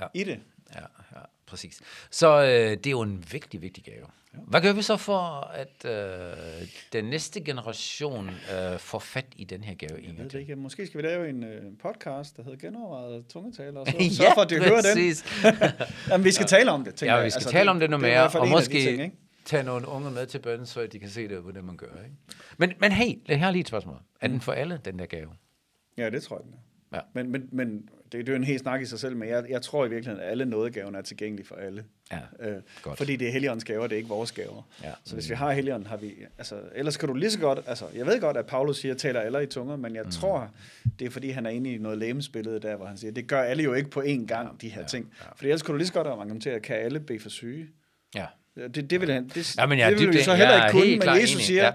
ja. 0.00 0.06
i 0.14 0.24
det. 0.24 0.38
Ja, 0.74 0.80
ja, 1.12 1.20
præcis. 1.50 1.80
Så 2.10 2.42
øh, 2.42 2.48
det 2.48 2.86
er 2.86 2.90
jo 2.90 3.00
en 3.00 3.24
vigtig, 3.32 3.62
vigtig 3.62 3.84
gave. 3.84 4.06
Hvad 4.32 4.60
gør 4.60 4.72
vi 4.72 4.82
så 4.82 4.96
for, 4.96 5.50
at 5.54 5.84
øh, 5.84 6.68
den 6.92 7.04
næste 7.04 7.40
generation 7.40 8.28
øh, 8.28 8.78
får 8.78 8.98
fat 8.98 9.26
i 9.36 9.44
den 9.44 9.64
her 9.64 9.74
gave? 9.74 10.00
Jeg 10.06 10.18
ved 10.18 10.28
det 10.28 10.40
ikke. 10.40 10.56
Måske 10.56 10.86
skal 10.86 11.02
vi 11.02 11.06
lave 11.06 11.28
en 11.28 11.44
øh, 11.44 11.62
podcast, 11.82 12.36
der 12.36 12.42
hedder 12.42 12.58
Genovervejet 12.58 13.26
Tungetaler, 13.26 13.80
og 13.80 13.86
så 13.86 13.96
ja, 14.00 14.08
sørge 14.08 14.30
for, 14.34 14.40
at 14.40 14.50
de 14.50 14.58
hører 14.58 14.82
den. 14.82 15.14
Jamen, 16.10 16.24
vi 16.24 16.32
skal 16.32 16.46
tale 16.46 16.70
om 16.70 16.84
det, 16.84 17.02
Ja, 17.02 17.22
vi 17.22 17.30
skal 17.30 17.38
altså, 17.38 17.50
tale 17.50 17.70
om 17.70 17.80
det 17.80 17.90
noget 17.90 18.02
mere, 18.02 18.28
og 18.28 18.48
måske 18.48 18.82
ting, 18.82 19.02
ikke? 19.02 19.16
tage 19.44 19.62
nogle 19.62 19.88
unge 19.88 20.10
med 20.10 20.26
til 20.26 20.38
bønnen, 20.38 20.66
så 20.66 20.86
de 20.86 20.98
kan 20.98 21.08
se 21.08 21.28
det, 21.28 21.38
hvordan 21.38 21.64
man 21.64 21.76
gør. 21.76 21.86
Ikke? 21.86 22.16
Men, 22.58 22.72
men 22.80 22.92
hey, 22.92 23.14
jeg 23.28 23.40
har 23.40 23.50
lige 23.50 23.60
et 23.60 23.68
spørgsmål. 23.68 23.96
Er 24.20 24.28
mm. 24.28 24.32
den 24.32 24.40
for 24.40 24.52
alle, 24.52 24.80
den 24.84 24.98
der 24.98 25.06
gave? 25.06 25.28
Ja, 25.96 26.10
det 26.10 26.22
tror 26.22 26.36
jeg, 26.36 26.44
den 26.44 26.52
er. 26.52 26.96
Ja. 26.96 27.00
Men, 27.14 27.30
men, 27.32 27.48
men 27.52 27.88
det, 28.12 28.26
det 28.26 28.28
er 28.28 28.32
jo 28.32 28.36
en 28.36 28.44
helt 28.44 28.60
snak 28.60 28.82
i 28.82 28.84
sig 28.84 28.98
selv, 28.98 29.16
men 29.16 29.28
jeg, 29.28 29.44
jeg 29.48 29.62
tror 29.62 29.86
i 29.86 29.88
virkeligheden, 29.88 30.24
at 30.24 30.30
alle 30.30 30.44
nådegaverne 30.44 30.98
er 30.98 31.02
tilgængelige 31.02 31.46
for 31.46 31.54
alle. 31.54 31.84
Ja, 32.12 32.18
øh, 32.40 32.62
godt. 32.82 32.98
Fordi 32.98 33.16
det 33.16 33.28
er 33.28 33.32
Helligåndens 33.32 33.64
gaver, 33.64 33.82
det 33.82 33.92
er 33.92 33.96
ikke 33.96 34.08
vores 34.08 34.32
gaver. 34.32 34.62
Ja. 34.82 34.92
Så 35.04 35.14
hvis 35.14 35.30
vi 35.30 35.34
har 35.34 35.52
Helligånden, 35.52 35.86
har 35.86 35.96
vi... 35.96 36.14
Altså, 36.38 36.60
ellers 36.74 36.96
kan 36.96 37.08
du 37.08 37.14
lige 37.14 37.30
så 37.30 37.38
godt... 37.38 37.58
Altså, 37.66 37.84
jeg 37.94 38.06
ved 38.06 38.20
godt, 38.20 38.36
at 38.36 38.46
Paulus 38.46 38.78
siger, 38.78 38.94
taler 38.94 39.20
alle 39.20 39.42
i 39.42 39.46
tunger, 39.46 39.76
men 39.76 39.94
jeg 39.94 40.04
mm. 40.04 40.10
tror, 40.10 40.50
det 40.98 41.06
er 41.06 41.10
fordi, 41.10 41.30
han 41.30 41.46
er 41.46 41.50
inde 41.50 41.72
i 41.72 41.78
noget 41.78 41.98
lægemsbillede 41.98 42.60
der, 42.60 42.76
hvor 42.76 42.86
han 42.86 42.96
siger, 42.96 43.12
det 43.12 43.26
gør 43.26 43.42
alle 43.42 43.62
jo 43.62 43.74
ikke 43.74 43.90
på 43.90 44.00
én 44.00 44.26
gang, 44.26 44.60
de 44.60 44.68
her 44.68 44.80
ja, 44.80 44.86
ting. 44.86 45.12
Ja. 45.20 45.30
Fordi 45.34 45.48
ellers 45.48 45.62
kan 45.62 45.72
du 45.72 45.76
lige 45.76 45.86
så 45.86 45.92
godt 45.92 46.06
argumentere, 46.06 46.60
kan 46.60 46.76
alle 46.76 47.00
bede 47.00 47.20
for 47.20 47.28
syge? 47.28 47.66
Ja. 48.14 48.26
Det, 48.68 48.90
det 48.90 49.00
vil 49.00 49.10
han, 49.10 49.28
det, 49.28 49.56
ja, 49.56 49.66
men 49.66 49.78
ja, 49.78 49.90
det 49.90 49.98
vil 49.98 50.12
vi 50.12 50.22
så 50.22 50.34
heller 50.34 50.66
ikke 50.66 50.78
kunne, 50.78 51.12
men 51.12 51.20
Jesus 51.20 51.34
enig. 51.34 51.46
siger, 51.46 51.64
ja. 51.64 51.72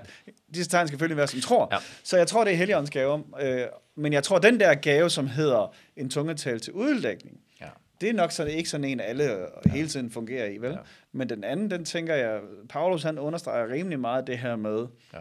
disse 0.55 0.71
tegn 0.71 0.87
skal 0.87 0.93
selvfølgelig 0.93 1.17
være, 1.17 1.27
som 1.27 1.41
tror. 1.41 1.67
Ja. 1.71 1.77
Så 2.03 2.17
jeg 2.17 2.27
tror, 2.27 2.43
det 2.43 2.53
er 2.53 2.57
Helligåndens 2.57 2.89
gave. 2.89 3.23
Øh, 3.41 3.65
men 3.95 4.13
jeg 4.13 4.23
tror, 4.23 4.39
den 4.39 4.59
der 4.59 4.75
gave, 4.75 5.09
som 5.09 5.27
hedder 5.27 5.75
en 5.97 6.09
tungetal 6.09 6.59
til 6.59 6.73
uddækning, 6.73 7.37
ja. 7.61 7.67
det 8.01 8.09
er 8.09 8.13
nok 8.13 8.31
så 8.31 8.43
det 8.43 8.53
er 8.53 8.57
ikke 8.57 8.69
sådan 8.69 8.83
en, 8.83 8.99
alle 8.99 9.23
ja. 9.23 9.71
hele 9.71 9.87
tiden 9.87 10.11
fungerer 10.11 10.45
i, 10.45 10.57
vel? 10.57 10.71
Ja. 10.71 10.77
Men 11.11 11.29
den 11.29 11.43
anden, 11.43 11.71
den 11.71 11.85
tænker 11.85 12.15
jeg, 12.15 12.39
Paulus 12.69 13.03
han 13.03 13.19
understreger 13.19 13.71
rimelig 13.71 13.99
meget 13.99 14.27
det 14.27 14.37
her 14.37 14.55
med, 14.55 14.87
ja. 15.13 15.19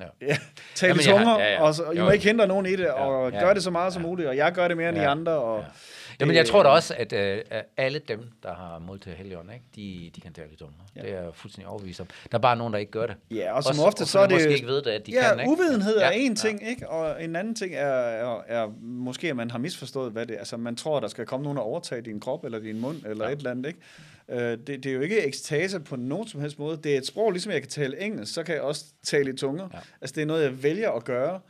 Ja. 0.00 0.06
Ja, 0.28 0.36
tal 0.74 1.00
i 1.00 1.02
tunger, 1.02 1.38
ja, 1.38 1.52
ja. 1.52 1.62
og 1.62 1.74
så, 1.74 1.90
I 1.90 1.98
må 1.98 2.10
ikke 2.10 2.24
hindre 2.24 2.46
nogen 2.46 2.66
i 2.66 2.76
det, 2.76 2.90
og 2.90 3.32
ja, 3.32 3.40
gør 3.40 3.54
det 3.54 3.62
så 3.62 3.70
meget 3.70 3.86
ja, 3.86 3.90
som 3.90 4.02
muligt, 4.02 4.28
og 4.28 4.36
jeg 4.36 4.52
gør 4.52 4.68
det 4.68 4.76
mere 4.76 4.88
end 4.88 4.98
ja, 4.98 5.02
I 5.02 5.06
andre. 5.06 5.32
Og, 5.32 5.60
ja. 5.60 5.64
Jamen, 6.22 6.36
jeg 6.36 6.46
tror 6.46 6.62
da 6.62 6.68
også, 6.68 6.94
at 6.98 7.12
uh, 7.12 7.58
alle 7.76 7.98
dem, 7.98 8.20
der 8.42 8.54
har 8.54 8.78
modtaget 8.78 9.16
Helligånden, 9.16 9.54
ikke, 9.54 9.64
de, 9.76 10.10
de 10.16 10.20
kan 10.20 10.32
tale 10.32 10.48
i 10.52 10.56
tunger. 10.56 10.74
Ja. 10.96 11.00
Det 11.02 11.12
er 11.12 11.22
jeg 11.22 11.34
fuldstændig 11.34 11.68
overbevist 11.68 12.00
om. 12.00 12.06
Der 12.30 12.38
er 12.38 12.42
bare 12.42 12.56
nogen, 12.56 12.72
der 12.72 12.78
ikke 12.78 12.92
gør 12.92 13.06
det. 13.06 13.16
Ja, 13.30 13.52
og 13.52 13.62
som 13.62 13.70
også, 13.70 13.82
ofte 13.82 14.06
så 14.06 14.18
er 14.18 14.26
det... 14.26 14.34
måske 14.34 14.54
ikke 14.54 14.66
ved 14.66 14.82
det, 14.82 14.90
at 14.90 15.06
de 15.06 15.12
ja, 15.12 15.28
kan, 15.28 15.40
ikke? 15.40 15.52
uvidenhed 15.52 15.96
er 15.96 16.06
ja. 16.06 16.12
en 16.12 16.36
ting, 16.36 16.62
ja. 16.62 16.68
ikke? 16.68 16.88
Og 16.88 17.24
en 17.24 17.36
anden 17.36 17.54
ting 17.54 17.74
er, 17.74 17.86
er, 17.86 18.42
er, 18.46 18.72
måske, 18.80 19.28
at 19.28 19.36
man 19.36 19.50
har 19.50 19.58
misforstået, 19.58 20.12
hvad 20.12 20.26
det 20.26 20.34
er. 20.34 20.38
Altså, 20.38 20.56
man 20.56 20.76
tror, 20.76 21.00
der 21.00 21.08
skal 21.08 21.26
komme 21.26 21.44
nogen 21.44 21.58
og 21.58 21.64
overtage 21.64 22.02
din 22.02 22.20
krop, 22.20 22.44
eller 22.44 22.58
din 22.58 22.80
mund, 22.80 22.96
eller 23.06 23.26
ja. 23.26 23.32
et 23.32 23.36
eller 23.36 23.50
andet, 23.50 23.66
ikke? 23.66 23.80
Uh, 24.28 24.36
det, 24.38 24.66
det 24.66 24.86
er 24.86 24.92
jo 24.92 25.00
ikke 25.00 25.26
ekstase 25.26 25.80
på 25.80 25.96
nogen 25.96 26.28
som 26.28 26.40
helst 26.40 26.58
måde. 26.58 26.76
Det 26.76 26.94
er 26.94 26.98
et 26.98 27.06
sprog, 27.06 27.30
ligesom 27.30 27.52
jeg 27.52 27.60
kan 27.60 27.70
tale 27.70 28.00
engelsk, 28.00 28.34
så 28.34 28.42
kan 28.42 28.54
jeg 28.54 28.62
også 28.62 28.84
tale 29.02 29.30
i 29.30 29.36
tunger. 29.36 29.68
Ja. 29.72 29.78
Altså, 30.00 30.14
det 30.14 30.22
er 30.22 30.26
noget, 30.26 30.42
jeg 30.42 30.62
vælger 30.62 30.90
at 30.90 31.04
gøre. 31.04 31.40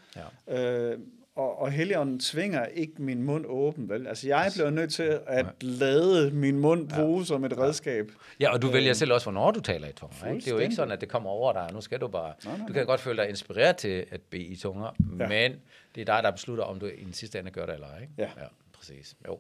Ja. 0.47 0.93
Uh, 0.93 0.99
og, 1.37 1.59
og 1.59 1.71
Helligånden 1.71 2.21
tvinger 2.21 2.67
ikke 2.67 3.03
min 3.03 3.23
mund 3.23 3.45
åben, 3.49 3.89
vel? 3.89 4.07
Altså, 4.07 4.29
jeg 4.29 4.51
bliver 4.55 4.71
nødt 4.71 4.93
til 4.93 5.21
at 5.27 5.47
lade 5.63 6.31
min 6.31 6.59
mund 6.59 6.89
bruge 6.89 7.19
ja. 7.19 7.25
som 7.25 7.45
et 7.45 7.59
redskab. 7.59 8.11
Ja, 8.41 8.53
og 8.53 8.63
du 8.63 8.69
vælger 8.69 8.91
øh, 8.91 8.97
selv 8.97 9.13
også, 9.13 9.25
hvornår 9.25 9.51
du 9.51 9.61
taler 9.61 9.89
i 9.89 9.93
tunger. 9.93 10.27
Ikke? 10.27 10.41
Det 10.45 10.47
er 10.47 10.55
jo 10.55 10.59
ikke 10.59 10.75
sådan, 10.75 10.93
at 10.93 11.01
det 11.01 11.09
kommer 11.09 11.31
over 11.31 11.53
dig. 11.53 11.71
Nu 11.73 11.81
skal 11.81 12.01
du 12.01 12.09
bare... 12.09 12.35
Nej, 12.45 12.57
nej, 12.57 12.67
du 12.67 12.73
kan 12.73 12.81
nej. 12.81 12.85
godt 12.85 13.01
føle 13.01 13.23
dig 13.23 13.29
inspireret 13.29 13.77
til 13.77 14.07
at 14.11 14.21
bede 14.21 14.43
i 14.43 14.57
tunger, 14.57 14.97
ja. 15.19 15.29
men 15.29 15.53
det 15.95 16.01
er 16.01 16.05
dig, 16.05 16.21
der 16.23 16.31
beslutter, 16.31 16.65
om 16.65 16.81
du 16.81 16.87
i 16.87 17.05
den 17.05 17.13
sidste 17.13 17.39
ende 17.39 17.51
gør 17.51 17.67
det 17.67 17.75
eller 17.75 17.89
ej. 17.89 18.01
Ikke? 18.01 18.13
Ja. 18.19 18.23
ja. 18.23 18.47
Præcis. 18.73 19.17
Jo. 19.29 19.39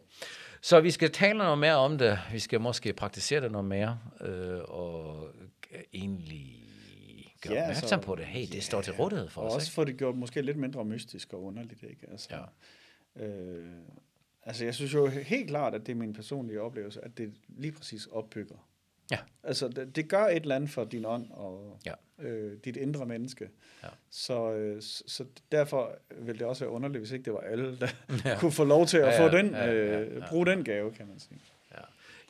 Så 0.61 0.81
vi 0.81 0.91
skal 0.91 1.11
tale 1.11 1.39
noget 1.39 1.59
mere 1.59 1.75
om 1.75 1.99
det. 1.99 2.19
Vi 2.33 2.39
skal 2.39 2.61
måske 2.61 2.93
praktisere 2.93 3.41
det 3.41 3.53
noget 3.53 3.65
mere, 3.65 3.99
øh, 4.21 4.61
og 4.65 5.29
egentlig 5.93 6.62
gøre 7.43 7.55
ja, 7.55 7.62
opmærksom 7.62 7.85
altså, 7.85 8.06
på 8.06 8.15
det. 8.15 8.25
Hey, 8.25 8.47
det 8.47 8.55
ja, 8.55 8.61
står 8.61 8.83
til 8.83 8.93
rådighed 8.93 9.29
for 9.29 9.41
og 9.41 9.47
os. 9.47 9.53
Og 9.53 9.56
også 9.56 9.73
få 9.73 9.85
det 9.85 9.97
gjort 9.97 10.17
måske 10.17 10.43
lidt 10.43 10.56
mindre 10.56 10.85
mystisk 10.85 11.33
og 11.33 11.43
underligt. 11.43 11.83
Ikke? 11.83 12.06
Altså, 12.11 12.29
ja. 13.17 13.25
øh, 13.25 13.72
altså, 14.43 14.65
jeg 14.65 14.75
synes 14.75 14.94
jo 14.94 15.06
helt 15.06 15.49
klart, 15.49 15.75
at 15.75 15.87
det 15.87 15.93
er 15.93 15.96
min 15.96 16.13
personlige 16.13 16.61
oplevelse, 16.61 17.05
at 17.05 17.19
det 17.19 17.34
lige 17.49 17.72
præcis 17.72 18.06
opbygger. 18.06 18.69
Ja. 19.11 19.19
Altså, 19.43 19.69
det, 19.69 19.96
det 19.96 20.08
gør 20.08 20.25
et 20.25 20.43
eller 20.43 20.56
andet 20.56 20.70
for 20.70 20.84
din 20.84 21.05
ånd 21.05 21.31
og 21.31 21.79
ja. 21.87 21.94
øh, 22.19 22.58
dit 22.65 22.77
indre 22.77 23.06
menneske. 23.06 23.51
Ja. 23.82 23.89
Så, 24.11 24.53
øh, 24.53 24.82
så 24.82 25.25
derfor 25.53 25.99
vil 26.19 26.39
det 26.39 26.46
også 26.46 26.65
være 26.65 26.72
underligt, 26.72 27.01
hvis 27.01 27.11
ikke 27.11 27.25
det 27.25 27.32
var 27.32 27.41
alle, 27.41 27.79
der 27.81 27.89
ja. 28.25 28.39
kunne 28.39 28.53
få 28.53 28.65
lov 28.65 28.87
til 28.87 28.99
at 28.99 29.06
ja, 29.06 29.22
ja, 29.22 29.29
få 29.29 29.37
den, 29.37 29.51
ja, 29.51 29.65
ja, 29.65 29.72
ja, 29.72 30.01
ja. 30.01 30.29
bruge 30.29 30.46
den 30.46 30.65
gave, 30.65 30.93
kan 30.93 31.06
man 31.06 31.19
sige. 31.19 31.41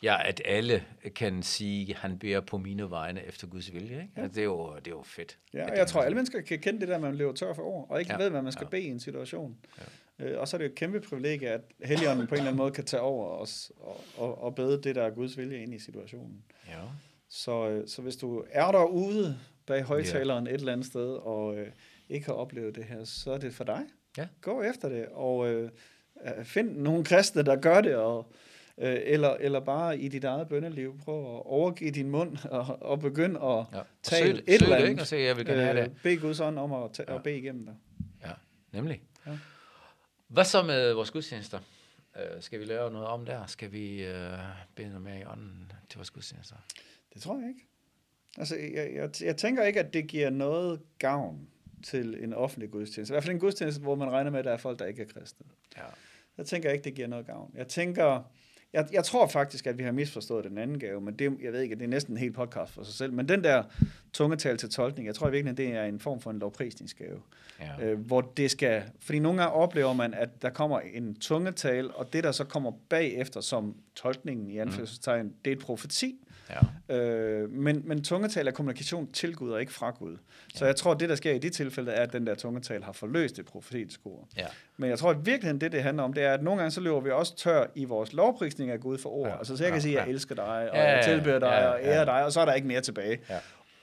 Ja, 0.02 0.28
at 0.28 0.42
alle 0.44 0.84
kan 1.14 1.42
sige, 1.42 1.90
at 1.90 1.96
han 1.96 2.18
beder 2.18 2.40
på 2.40 2.58
mine 2.58 2.90
vegne 2.90 3.26
efter 3.26 3.46
Guds 3.46 3.72
vilje. 3.72 4.00
Ikke? 4.00 4.08
Ja. 4.16 4.22
Altså, 4.22 4.34
det, 4.34 4.40
er 4.40 4.44
jo, 4.44 4.76
det 4.76 4.86
er 4.86 4.90
jo 4.90 5.02
fedt. 5.02 5.38
Ja, 5.54 5.70
og 5.70 5.76
jeg 5.76 5.86
tror, 5.86 6.02
alle 6.02 6.14
mennesker 6.14 6.40
kan 6.40 6.58
kende 6.58 6.80
det 6.80 6.88
der, 6.88 6.94
at 6.94 7.00
man 7.00 7.14
lever 7.14 7.32
tør 7.32 7.54
for 7.54 7.62
ord, 7.62 7.86
og 7.90 8.00
ikke 8.00 8.12
ja. 8.12 8.18
ved, 8.18 8.30
hvad 8.30 8.42
man 8.42 8.52
skal 8.52 8.64
ja. 8.64 8.68
bede 8.68 8.82
i 8.82 8.88
en 8.88 9.00
situation. 9.00 9.56
Ja. 9.78 9.84
Øh, 10.26 10.40
og 10.40 10.48
så 10.48 10.56
er 10.56 10.58
det 10.58 10.64
jo 10.64 10.70
et 10.70 10.74
kæmpe 10.74 11.00
privilegie, 11.00 11.48
at 11.48 11.60
Helligånden 11.84 12.26
på 12.26 12.34
en 12.34 12.38
eller 12.38 12.50
anden 12.50 12.58
måde 12.58 12.72
kan 12.72 12.84
tage 12.84 13.00
over 13.00 13.26
os 13.26 13.72
og, 13.76 14.00
og, 14.16 14.42
og 14.42 14.54
bede 14.54 14.82
det, 14.82 14.94
der 14.94 15.02
er 15.02 15.10
Guds 15.10 15.38
vilje 15.38 15.62
ind 15.62 15.74
i 15.74 15.78
situationen. 15.78 16.44
Ja. 16.68 16.78
Så, 17.28 17.68
øh, 17.68 17.88
så 17.88 18.02
hvis 18.02 18.16
du 18.16 18.44
er 18.50 18.72
derude 18.72 19.38
bag 19.66 19.82
højtaleren 19.82 20.46
ja. 20.46 20.52
et 20.52 20.58
eller 20.58 20.72
andet 20.72 20.86
sted, 20.86 21.08
og 21.12 21.56
øh, 21.56 21.68
ikke 22.08 22.26
har 22.26 22.32
oplevet 22.32 22.74
det 22.74 22.84
her, 22.84 23.04
så 23.04 23.32
er 23.32 23.38
det 23.38 23.54
for 23.54 23.64
dig. 23.64 23.82
Ja. 24.18 24.28
Gå 24.40 24.62
efter 24.62 24.88
det, 24.88 25.06
og 25.12 25.50
øh, 25.50 25.70
find 26.42 26.76
nogle 26.76 27.04
kristne, 27.04 27.42
der 27.42 27.56
gør 27.56 27.80
det, 27.80 27.96
og 27.96 28.32
øh, 28.78 29.00
eller, 29.02 29.30
eller 29.30 29.60
bare 29.60 29.98
i 29.98 30.08
dit 30.08 30.24
eget 30.24 30.48
bønneliv, 30.48 30.98
prøv 30.98 31.18
at 31.18 31.42
overgive 31.46 31.90
din 31.90 32.10
mund 32.10 32.36
og, 32.50 32.82
og 32.82 33.00
begynde 33.00 33.40
at 33.40 33.64
ja. 33.72 33.82
tale 34.02 34.36
søg, 34.36 34.44
et 34.48 34.62
eller 34.62 34.76
andet. 34.76 35.00
og 35.00 35.06
se, 35.06 35.16
jeg 35.16 35.36
vil 35.36 35.46
gerne 35.46 35.62
have 35.62 35.76
det. 35.76 35.90
Øh, 35.90 36.02
bed 36.02 36.20
Guds 36.20 36.40
ånd 36.40 36.58
om 36.58 36.72
at, 36.72 36.92
ta- 36.92 37.04
ja. 37.08 37.14
at 37.14 37.22
bede 37.22 37.38
igennem 37.38 37.66
dig. 37.66 37.74
Ja, 38.24 38.32
nemlig. 38.72 39.02
Ja. 39.26 39.38
Hvad 40.28 40.44
så 40.44 40.62
med 40.62 40.92
vores 40.92 41.10
gudstjenester? 41.10 41.58
Uh, 42.14 42.42
skal 42.42 42.60
vi 42.60 42.64
lave 42.64 42.90
noget 42.90 43.06
om 43.06 43.24
der? 43.26 43.46
Skal 43.46 43.72
vi 43.72 44.06
uh, 44.06 44.38
bede 44.74 44.88
noget 44.88 45.02
mere 45.02 45.20
i 45.20 45.24
ånden 45.24 45.72
til 45.88 45.98
vores 45.98 46.10
gudstjenester? 46.10 46.56
Det 47.14 47.22
tror 47.22 47.38
jeg 47.38 47.48
ikke. 47.48 47.66
Altså, 48.38 48.56
jeg, 48.56 48.90
jeg, 48.94 49.10
jeg 49.20 49.36
tænker 49.36 49.64
ikke, 49.64 49.80
at 49.80 49.92
det 49.92 50.06
giver 50.08 50.30
noget 50.30 50.80
gavn 50.98 51.48
til 51.82 52.24
en 52.24 52.32
offentlig 52.34 52.70
gudstjeneste. 52.70 53.12
I 53.12 53.14
hvert 53.14 53.22
fald 53.24 53.34
en 53.34 53.40
gudstjeneste, 53.40 53.80
hvor 53.82 53.94
man 53.94 54.10
regner 54.10 54.30
med, 54.30 54.38
at 54.38 54.44
der 54.44 54.52
er 54.52 54.56
folk, 54.56 54.78
der 54.78 54.86
ikke 54.86 55.02
er 55.02 55.06
kristne. 55.06 55.46
Ja. 55.76 55.82
Jeg 56.38 56.46
tænker 56.46 56.70
ikke, 56.70 56.84
det 56.84 56.94
giver 56.94 57.08
noget 57.08 57.26
gavn. 57.26 57.50
Jeg 57.54 57.68
tænker, 57.68 58.22
jeg, 58.72 58.86
jeg 58.92 59.04
tror 59.04 59.26
faktisk, 59.26 59.66
at 59.66 59.78
vi 59.78 59.82
har 59.82 59.92
misforstået 59.92 60.44
den 60.44 60.58
anden 60.58 60.78
gave, 60.78 61.00
men 61.00 61.14
det, 61.14 61.32
jeg 61.42 61.52
ved 61.52 61.60
ikke, 61.60 61.74
det 61.74 61.82
er 61.82 61.88
næsten 61.88 62.14
en 62.14 62.18
hel 62.18 62.32
podcast 62.32 62.72
for 62.72 62.82
sig 62.82 62.94
selv. 62.94 63.12
Men 63.12 63.28
den 63.28 63.44
der 63.44 63.62
tungetal 64.12 64.56
til 64.56 64.70
tolkning, 64.70 65.06
jeg 65.06 65.14
tror 65.14 65.28
i 65.28 65.30
virkeligheden, 65.30 65.70
det 65.70 65.76
er 65.76 65.84
en 65.84 66.00
form 66.00 66.20
for 66.20 66.30
en 66.30 66.38
lovprisningsgave. 66.38 67.20
Ja. 67.60 67.84
Øh, 67.86 67.98
hvor 67.98 68.20
det 68.20 68.50
skal, 68.50 68.82
fordi 69.00 69.18
nogle 69.18 69.42
gange 69.42 69.54
oplever 69.54 69.92
man, 69.92 70.14
at 70.14 70.42
der 70.42 70.50
kommer 70.50 70.80
en 70.80 71.14
tungetal, 71.14 71.90
og 71.94 72.12
det 72.12 72.24
der 72.24 72.32
så 72.32 72.44
kommer 72.44 72.72
bagefter 72.88 73.40
som 73.40 73.76
tolkningen 73.94 74.50
i 74.50 74.58
anførselstegn, 74.58 75.32
det 75.44 75.50
er 75.50 75.56
et 75.56 75.62
profeti. 75.62 76.16
Ja. 76.88 76.96
Øh, 76.96 77.50
men, 77.50 77.82
men 77.84 78.04
tungetal 78.04 78.46
er 78.48 78.50
kommunikation 78.52 79.12
til 79.12 79.36
Gud 79.36 79.50
og 79.50 79.60
ikke 79.60 79.72
fra 79.72 79.90
Gud. 79.90 80.16
Så 80.54 80.66
jeg 80.66 80.76
tror, 80.76 80.94
det 80.94 81.08
der 81.08 81.14
sker 81.14 81.32
i 81.32 81.38
de 81.38 81.50
tilfælde, 81.50 81.92
er, 81.92 82.02
at 82.02 82.12
den 82.12 82.26
der 82.26 82.34
tungetal 82.34 82.82
har 82.82 82.92
forløst 82.92 83.36
det 83.36 83.44
profetiske 83.46 84.06
ord. 84.06 84.28
Ja. 84.36 84.46
Men 84.76 84.90
jeg 84.90 84.98
tror 84.98 85.10
at 85.10 85.26
virkeligheden, 85.26 85.60
det 85.60 85.72
det 85.72 85.82
handler 85.82 86.02
om, 86.02 86.12
det 86.12 86.22
er, 86.24 86.34
at 86.34 86.42
nogle 86.42 86.58
gange 86.60 86.70
så 86.70 86.80
løber 86.80 87.00
vi 87.00 87.10
også 87.10 87.36
tør 87.36 87.66
i 87.74 87.84
vores 87.84 88.12
lovprisning 88.12 88.70
af 88.70 88.80
Gud 88.80 88.98
for 88.98 89.10
ord. 89.10 89.28
Ja. 89.28 89.38
Altså 89.38 89.56
så 89.56 89.64
jeg 89.64 89.72
kan 89.72 89.78
Ja. 89.78 89.82
sige, 89.82 89.94
at 89.94 89.98
jeg 90.00 90.06
Ja. 90.06 90.12
elsker 90.12 90.34
dig, 90.34 90.44
og 90.70 90.76
Ja, 90.76 90.82
ja, 90.82 90.96
jeg 90.96 91.04
tilbeder 91.04 91.38
dig, 91.38 91.48
ja, 91.48 91.66
og 91.68 91.78
ærer 91.82 91.98
ja. 91.98 92.04
dig, 92.04 92.24
og 92.24 92.32
så 92.32 92.40
er 92.40 92.44
der 92.44 92.52
ikke 92.52 92.68
mere 92.68 92.80
tilbage. 92.80 93.18
Ja. 93.30 93.38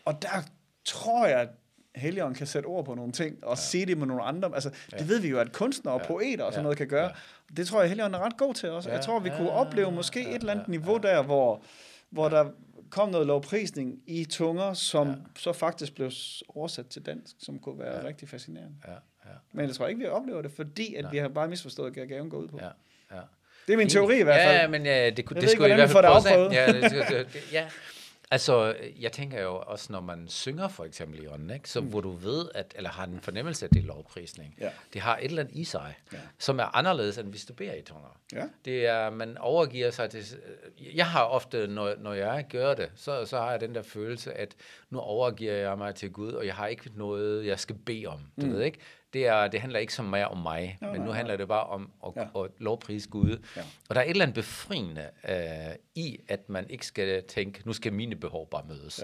Og 0.05 0.21
der 0.21 0.43
tror 0.85 1.25
jeg, 1.27 1.39
at 1.41 1.49
Helligånden 1.95 2.35
kan 2.35 2.47
sætte 2.47 2.67
ord 2.67 2.85
på 2.85 2.95
nogle 2.95 3.11
ting, 3.11 3.43
og 3.43 3.49
ja. 3.57 3.61
sige 3.61 3.85
det 3.85 3.97
med 3.97 4.07
nogle 4.07 4.23
andre. 4.23 4.51
Altså, 4.53 4.69
ja. 4.91 4.97
det 4.97 5.09
ved 5.09 5.19
vi 5.19 5.27
jo, 5.29 5.39
at 5.39 5.51
kunstnere 5.51 5.95
og 5.95 6.01
Ja. 6.01 6.07
poeter 6.07 6.43
og 6.43 6.51
sådan 6.53 6.59
Ja. 6.59 6.63
noget 6.63 6.77
kan 6.77 6.87
gøre. 6.87 7.03
Ja. 7.05 7.55
Det 7.57 7.67
tror 7.67 7.79
jeg, 7.79 7.89
Helligånden 7.89 8.21
er 8.21 8.25
ret 8.25 8.37
god 8.37 8.53
til 8.53 8.69
også. 8.69 8.89
Ja. 8.89 8.95
Jeg 8.95 9.03
tror, 9.05 9.19
vi 9.19 9.29
Ja, 9.29 9.37
kunne 9.37 9.47
ja, 9.51 9.55
opleve 9.59 9.87
ja, 9.87 9.93
måske 9.95 10.21
ja, 10.21 10.29
et 10.29 10.35
eller 10.35 10.51
andet 10.51 10.65
ja, 10.67 10.71
niveau 10.71 10.97
der, 10.97 11.23
hvor, 11.23 11.63
hvor 12.09 12.29
der 12.29 12.49
kom 12.89 13.09
noget 13.09 13.27
lovprisning 13.27 13.99
i 14.07 14.25
tunger, 14.25 14.73
som 14.73 15.07
Ja. 15.07 15.13
så 15.37 15.53
faktisk 15.53 15.95
blev 15.95 16.11
oversat 16.49 16.87
til 16.87 17.05
dansk, 17.05 17.35
som 17.39 17.59
kunne 17.59 17.79
være 17.79 18.07
rigtig 18.07 18.29
fascinerende. 18.29 18.75
Ja. 18.87 18.91
Ja. 19.25 19.35
Men 19.53 19.65
jeg 19.67 19.75
tror 19.75 19.87
ikke, 19.87 19.99
vi 19.99 20.05
oplever 20.07 20.41
det, 20.41 20.51
fordi 20.51 20.95
at 20.95 21.03
Nej. 21.03 21.11
vi 21.11 21.17
har 21.17 21.27
bare 21.27 21.47
misforstået, 21.47 21.93
hvad 21.93 22.07
gaven 22.07 22.29
går 22.29 22.37
ud 22.37 22.47
på. 22.47 22.59
Ja. 22.61 22.67
Ja. 23.15 23.21
Det 23.67 23.73
er 23.73 23.77
min 23.77 23.89
teori 23.89 24.19
i 24.19 24.23
hvert 24.23 24.47
fald. 24.47 24.57
Ja, 24.61 24.67
men 24.67 24.85
ja, 24.85 25.09
det, 25.09 25.25
kunne, 25.25 25.35
Jeg 25.35 25.41
det 25.41 25.47
ved 25.47 25.53
ikke, 25.53 25.61
skulle 25.63 25.71
i 25.71 25.75
hvert 25.75 25.89
fald 25.89 26.05
afprøvet. 26.05 26.53
Ja, 26.53 26.67
det, 26.67 26.91
det, 26.91 27.27
det, 27.33 27.53
ja. 27.53 27.69
Altså, 28.31 28.75
jeg 28.99 29.11
tænker 29.11 29.41
jo 29.41 29.55
også, 29.55 29.91
når 29.93 30.01
man 30.01 30.27
synger 30.27 30.67
for 30.67 30.85
eksempel 30.85 31.23
i 31.23 31.27
ånden, 31.27 31.49
ikke? 31.49 31.69
så 31.69 31.81
mm. 31.81 31.87
hvor 31.87 32.01
du 32.01 32.11
ved, 32.11 32.49
at, 32.55 32.73
eller 32.77 32.89
har 32.89 33.03
en 33.03 33.19
fornemmelse 33.21 33.65
af 33.65 33.69
det 33.69 33.81
er 33.83 33.87
lovprisning, 33.87 34.55
Ja. 34.59 34.69
det 34.93 35.01
har 35.01 35.17
et 35.17 35.23
eller 35.25 35.41
andet 35.43 35.55
i 35.55 35.63
sig, 35.63 35.95
Ja. 36.13 36.17
som 36.37 36.59
er 36.59 36.75
anderledes, 36.77 37.17
end 37.17 37.27
hvis 37.29 37.45
du 37.45 37.53
beder 37.53 37.73
i 37.73 37.81
tunger. 37.81 38.19
Ja. 38.33 38.43
Det 38.65 38.85
er, 38.87 39.09
man 39.09 39.37
overgiver 39.37 39.91
sig 39.91 40.09
til, 40.09 40.23
jeg 40.95 41.07
har 41.07 41.23
ofte, 41.23 41.67
når, 41.67 41.95
når 41.99 42.13
jeg 42.13 42.45
gør 42.49 42.73
det, 42.73 42.91
så, 42.95 43.25
så 43.25 43.37
har 43.37 43.51
jeg 43.51 43.61
den 43.61 43.75
der 43.75 43.81
følelse, 43.81 44.33
at 44.33 44.55
nu 44.89 44.99
overgiver 44.99 45.53
jeg 45.53 45.77
mig 45.77 45.95
til 45.95 46.11
Gud, 46.11 46.31
og 46.31 46.45
jeg 46.45 46.55
har 46.55 46.67
ikke 46.67 46.89
noget, 46.95 47.45
jeg 47.45 47.59
skal 47.59 47.75
bede 47.75 48.05
om, 48.05 48.19
du 48.41 48.45
mm. 48.45 48.53
ved 48.53 48.61
ikke? 48.61 48.79
Det, 49.13 49.27
er, 49.27 49.47
det 49.47 49.61
handler 49.61 49.79
ikke 49.79 49.93
så 49.93 50.03
meget 50.03 50.25
om 50.27 50.37
mig, 50.37 50.77
Nå, 50.81 50.87
men 50.87 50.95
nej, 50.95 51.05
nu 51.05 51.11
nej. 51.11 51.15
handler 51.17 51.37
det 51.37 51.47
bare 51.47 51.63
om 51.63 51.91
at, 52.07 52.11
Ja. 52.15 52.21
ja. 52.39 52.43
at 52.43 52.51
lovprise 52.57 53.09
Gud. 53.09 53.37
Ja. 53.55 53.61
Og 53.89 53.95
der 53.95 54.01
er 54.01 54.05
et 54.05 54.09
eller 54.09 54.23
andet 54.23 54.35
befriende 54.35 55.09
øh, 55.29 55.75
i, 55.95 56.19
at 56.27 56.49
man 56.49 56.69
ikke 56.69 56.85
skal 56.85 57.23
tænke, 57.23 57.61
nu 57.65 57.73
skal 57.73 57.93
mine 57.93 58.15
behov 58.15 58.49
bare 58.49 58.63
mødes. 58.67 59.03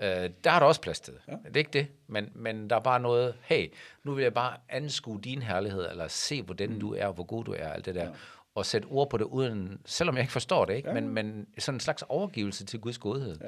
Ja. 0.00 0.24
Øh, 0.24 0.30
der 0.44 0.50
er 0.50 0.58
der 0.58 0.66
også 0.66 0.80
plads 0.80 1.00
til. 1.00 1.14
Ja. 1.28 1.32
Ja. 1.32 1.48
Det 1.48 1.56
er 1.56 1.58
ikke 1.60 1.70
det, 1.72 1.86
men, 2.06 2.30
men 2.34 2.70
der 2.70 2.76
er 2.76 2.80
bare 2.80 3.00
noget, 3.00 3.34
hey, 3.42 3.72
nu 4.04 4.14
vil 4.14 4.22
jeg 4.22 4.34
bare 4.34 4.56
anskue 4.68 5.20
din 5.20 5.42
herlighed, 5.42 5.90
eller 5.90 6.08
se, 6.08 6.42
hvordan 6.42 6.68
mm. 6.70 6.80
du 6.80 6.94
er, 6.94 7.12
hvor 7.12 7.24
god 7.24 7.44
du 7.44 7.52
er, 7.58 7.68
alt 7.68 7.86
det 7.86 7.94
der. 7.94 8.04
Ja. 8.04 8.10
Og 8.54 8.66
sætte 8.66 8.86
ord 8.86 9.10
på 9.10 9.16
det, 9.16 9.24
uden, 9.24 9.80
selvom 9.86 10.14
jeg 10.16 10.22
ikke 10.22 10.32
forstår 10.32 10.64
det, 10.64 10.74
ikke? 10.74 10.88
Ja. 10.88 10.94
Men, 10.94 11.08
men 11.08 11.46
sådan 11.58 11.76
en 11.76 11.80
slags 11.80 12.04
overgivelse 12.08 12.64
til 12.64 12.80
Guds 12.80 12.98
godhed. 12.98 13.36
Ja. 13.40 13.46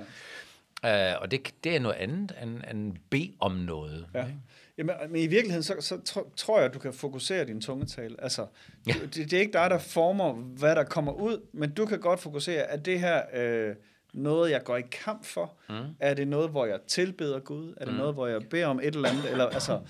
Uh, 0.86 1.22
og 1.22 1.30
det, 1.30 1.54
det 1.64 1.76
er 1.76 1.80
noget 1.80 1.96
andet 1.96 2.32
end, 2.42 2.60
end 2.70 2.96
bede 3.10 3.32
om 3.40 3.52
noget. 3.52 4.06
Ja. 4.14 4.20
ikke? 4.26 4.38
Jamen, 4.78 4.94
men 5.08 5.20
i 5.20 5.26
virkeligheden, 5.26 5.62
så, 5.62 5.74
så 5.80 6.00
tro, 6.04 6.32
tror 6.36 6.58
jeg, 6.58 6.66
at 6.66 6.74
du 6.74 6.78
kan 6.78 6.92
fokusere 6.92 7.44
din 7.44 7.60
tungetal. 7.60 8.16
Altså, 8.18 8.46
Ja. 8.86 8.92
ja. 8.94 9.06
det, 9.06 9.14
det 9.14 9.32
er 9.32 9.40
ikke 9.40 9.52
dig, 9.52 9.70
der 9.70 9.78
former, 9.78 10.32
hvad 10.32 10.76
der 10.76 10.84
kommer 10.84 11.12
ud, 11.12 11.46
men 11.52 11.70
du 11.70 11.86
kan 11.86 12.00
godt 12.00 12.20
fokusere, 12.20 12.62
er 12.62 12.76
det 12.76 13.00
her 13.00 13.22
øh, 13.34 13.74
noget, 14.14 14.50
jeg 14.50 14.64
går 14.64 14.76
i 14.76 14.82
kamp 14.90 15.24
for? 15.24 15.52
Mm. 15.68 15.74
Er 16.00 16.14
det 16.14 16.28
noget, 16.28 16.50
hvor 16.50 16.66
jeg 16.66 16.78
tilbeder 16.86 17.38
Gud? 17.38 17.74
Er 17.76 17.84
det 17.84 17.94
mm. 17.94 17.98
noget, 17.98 18.14
hvor 18.14 18.26
jeg 18.26 18.40
beder 18.50 18.66
om 18.66 18.80
et 18.82 18.94
eller 18.94 19.08
andet? 19.08 19.30
Eller, 19.30 19.46
altså, 19.46 19.80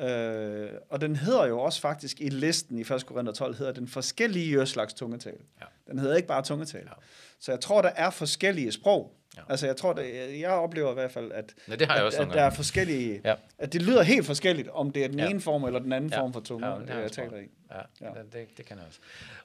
øh, 0.00 0.70
og 0.90 1.00
den 1.00 1.16
hedder 1.16 1.46
jo 1.46 1.60
også 1.60 1.80
faktisk 1.80 2.20
i 2.20 2.28
listen 2.28 2.78
i 2.78 2.80
1. 2.80 3.06
Korinther 3.06 3.32
12, 3.34 3.54
hedder 3.56 3.72
den 3.72 3.88
forskellige 3.88 4.66
slags 4.66 4.94
tungetal. 4.94 5.36
Ja. 5.60 5.66
Den 5.92 5.98
hedder 5.98 6.16
ikke 6.16 6.28
bare 6.28 6.42
tungetal. 6.42 6.82
Ja. 6.84 6.92
Så 7.40 7.52
jeg 7.52 7.60
tror, 7.60 7.82
der 7.82 7.88
er 7.96 8.10
forskellige 8.10 8.72
sprog. 8.72 9.14
Ja. 9.36 9.42
Altså, 9.48 9.66
jeg 9.66 9.76
tror, 9.76 9.92
det, 9.92 10.40
jeg 10.40 10.50
oplever 10.50 10.90
i 10.90 10.94
hvert 10.94 11.10
fald, 11.10 11.32
at, 11.32 11.54
Ja, 11.68 11.76
det 11.76 11.86
har 11.86 11.94
jeg 11.94 12.02
at, 12.02 12.06
også 12.06 12.22
at 12.22 12.28
der 12.28 12.42
er 12.42 12.50
forskellige 12.50 13.20
Ja. 13.24 13.34
at 13.58 13.72
det 13.72 13.82
lyder 13.82 14.02
helt 14.02 14.26
forskelligt, 14.26 14.68
om 14.68 14.90
det 14.90 15.04
er 15.04 15.08
den 15.08 15.18
Ja. 15.18 15.28
ene 15.30 15.40
form 15.40 15.64
eller 15.64 15.78
den 15.80 15.92
anden 15.92 16.10
Ja. 16.10 16.20
form 16.20 16.32
for 16.32 16.40
tunge, 16.40 16.66
Ja, 16.66 16.78
det 16.78 16.88
har 16.88 16.94
jeg 16.94 17.02
jeg 17.02 17.12
taler 17.12 17.36
i. 17.36 17.48
Ja, 17.70 17.76
Ja. 17.76 18.06
ja. 18.18 18.22
Det, 18.22 18.32
det, 18.32 18.56
det 18.56 18.66
kan 18.66 18.76
jeg 18.76 18.86
også. 18.86 18.98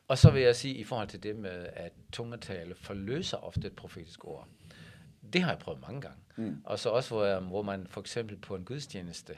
Og 0.07 0.17
så 0.17 0.31
vil 0.31 0.41
jeg 0.41 0.55
sige, 0.55 0.73
i 0.75 0.83
forhold 0.83 1.07
til 1.07 1.23
det 1.23 1.35
med, 1.35 1.65
at 1.73 1.91
tungetale 2.11 2.75
forløser 2.81 3.37
ofte 3.37 3.67
et 3.67 3.75
profetisk 3.75 4.25
ord. 4.25 4.47
Det 5.33 5.41
har 5.41 5.49
jeg 5.51 5.59
prøvet 5.59 5.81
mange 5.81 6.01
gange. 6.01 6.17
Mm. 6.35 6.57
Og 6.65 6.79
så 6.79 6.89
også, 6.89 7.09
hvor, 7.09 7.25
jeg, 7.25 7.39
hvor 7.39 7.61
man 7.61 7.87
for 7.89 8.01
eksempel 8.01 8.37
på 8.37 8.55
en 8.55 8.63
gudstjeneste, 8.65 9.33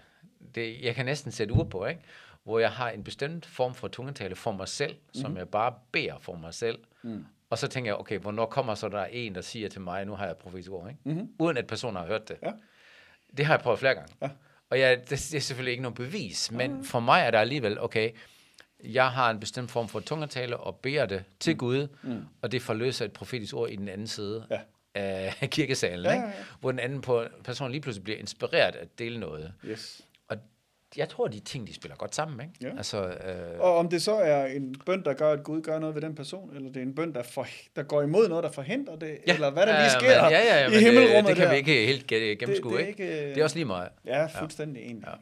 det, 0.56 0.82
jeg 0.82 0.96
kan 0.96 1.06
næsten 1.06 1.32
sætte 1.32 1.52
ord 1.52 1.70
på, 1.70 1.86
ikke? 1.86 2.02
hvor 2.44 2.60
jeg 2.60 2.72
har 2.72 2.90
en 2.90 3.04
bestemt 3.04 3.46
form 3.46 3.74
for 3.76 3.88
tungetale 3.88 4.36
for 4.36 4.52
mig 4.52 4.68
selv, 4.68 4.94
mm. 4.96 5.22
som 5.22 5.38
jeg 5.38 5.50
bare 5.50 5.74
beder 5.92 6.20
for 6.20 6.36
mig 6.36 6.54
selv. 6.54 6.80
Mm. 7.04 7.26
Og 7.50 7.58
så 7.58 7.68
tænker 7.68 7.92
jeg, 7.92 8.00
okay, 8.00 8.20
hvornår 8.20 8.46
kommer 8.46 8.76
så 8.76 8.90
der 8.90 9.06
en, 9.06 9.36
der 9.36 9.42
siger 9.42 9.70
til 9.70 9.82
mig, 9.82 10.06
nu 10.06 10.16
har 10.16 10.24
jeg 10.26 10.32
et 10.32 10.38
profetisk 10.38 10.72
ord, 10.72 10.90
ikke? 10.90 11.02
Mm-hmm. 11.04 11.30
uden 11.40 11.58
at 11.58 11.68
personen 11.68 11.96
har 11.96 12.06
hørt 12.06 12.28
det. 12.30 12.38
Ja. 12.44 12.52
Det 13.38 13.46
har 13.46 13.54
jeg 13.54 13.62
prøvet 13.62 13.80
flere 13.80 13.94
gange. 13.96 14.14
Ja. 14.22 14.30
Og 14.70 14.80
jeg, 14.80 14.98
det, 15.00 15.10
det 15.10 15.34
er 15.36 15.40
selvfølgelig 15.40 15.72
ikke 15.72 15.82
noget 15.82 15.96
bevis, 15.96 16.52
men 16.52 16.84
for 16.84 17.00
mig 17.00 17.22
er 17.22 17.32
der 17.32 17.40
alligevel, 17.40 17.82
okay, 17.82 18.12
jeg 18.84 19.12
har 19.12 19.32
en 19.32 19.40
bestemt 19.40 19.72
form 19.72 19.88
for 19.88 20.00
tungetale 20.00 20.58
og 20.58 20.76
beder 20.76 21.06
det 21.06 21.24
til 21.40 21.54
mm. 21.54 21.58
Gud, 21.58 21.88
mm. 22.04 22.26
og 22.42 22.52
det 22.52 22.62
forløser 22.62 23.06
et 23.06 23.14
profetisk 23.14 23.56
ord 23.56 23.70
i 23.70 23.76
den 23.76 23.90
anden 23.90 24.08
side 24.08 24.46
Ja. 24.52 24.60
af 25.42 25.50
kirkesalen, 25.50 26.06
Ja, 26.06 26.12
ikke? 26.12 26.24
ja, 26.26 26.30
ja. 26.30 26.44
hvor 26.60 26.72
den 26.72 26.80
anden 26.80 27.02
på, 27.02 27.26
person 27.44 27.72
lige 27.72 27.82
pludselig 27.82 28.04
bliver 28.04 28.20
inspireret 28.20 28.76
at 28.76 29.00
dele 29.00 29.20
noget. 29.20 29.54
Yes. 29.66 30.02
Jeg 30.98 31.10
tror, 31.10 31.28
de 31.28 31.40
ting, 31.40 31.68
de 31.68 31.74
spiller 31.74 31.96
godt 31.96 32.16
sammen. 32.16 32.42
Ikke? 32.42 32.54
Ja. 32.62 32.78
Altså, 32.78 33.08
øh, 33.08 33.60
Og 33.60 33.78
om 33.78 33.90
det 33.90 34.02
så 34.02 34.16
er 34.16 34.46
en 34.46 34.76
bøn, 34.86 35.04
der 35.04 35.14
gør, 35.14 35.32
at 35.32 35.44
Gud 35.44 35.62
gør 35.62 35.80
noget 35.80 35.96
ved 35.96 36.02
den 36.02 36.16
person, 36.16 36.56
eller 36.56 36.72
det 36.72 36.78
er 36.78 36.82
en 36.86 36.96
bøn, 36.96 37.14
der, 37.14 37.24
for, 37.24 37.48
der 37.76 37.84
går 37.84 38.02
imod 38.02 38.30
noget, 38.30 38.44
der 38.44 38.52
forhindrer 38.52 38.96
det, 38.96 39.18
ja. 39.28 39.34
eller 39.34 39.52
hvad 39.52 39.66
der 39.66 39.80
lige 39.80 39.92
sker 39.92 40.12
ja, 40.12 40.30
ja, 40.30 40.60
ja, 40.60 40.68
i 40.68 40.70
men 40.70 40.80
himmelrummet 40.80 41.18
det, 41.18 41.28
det 41.28 41.36
kan 41.36 41.46
der. 41.46 41.52
vi 41.52 41.58
ikke 41.58 41.86
helt 41.86 42.08
gennemskue. 42.40 42.72
det 42.72 42.84
er 42.84 42.88
ikke? 42.88 43.04
ikke, 43.04 43.24
øh, 43.24 43.30
det 43.30 43.38
er 43.38 43.44
også 43.44 43.56
lige 43.56 43.66
meget. 43.66 43.90
Ja, 44.06 44.26
fuldstændig 44.26 44.84
ja. 44.84 44.90
enig. 44.90 45.04
Ja. 45.08 45.14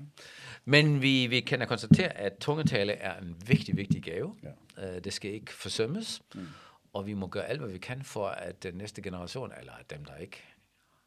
Men 0.65 1.01
vi, 1.01 1.27
vi 1.27 1.39
kan 1.39 1.59
da 1.59 1.65
konstatere, 1.65 2.17
at 2.17 2.33
tungetale 2.39 2.93
er 2.93 3.19
en 3.21 3.35
vigtig, 3.47 3.77
vigtig 3.77 4.03
gave. 4.03 4.35
Ja. 4.77 4.95
Uh, 4.95 4.97
det 5.03 5.13
skal 5.13 5.33
ikke 5.33 5.53
forsømmes. 5.53 6.21
Mm. 6.35 6.47
Og 6.93 7.07
vi 7.07 7.13
må 7.13 7.27
gøre 7.27 7.45
alt, 7.45 7.61
hvad 7.61 7.69
vi 7.69 7.77
kan 7.77 8.01
for, 8.03 8.27
at 8.27 8.63
den 8.63 8.73
næste 8.73 9.01
generation, 9.01 9.51
eller 9.59 9.73
dem, 9.89 10.05
der 10.05 10.15
ikke 10.21 10.43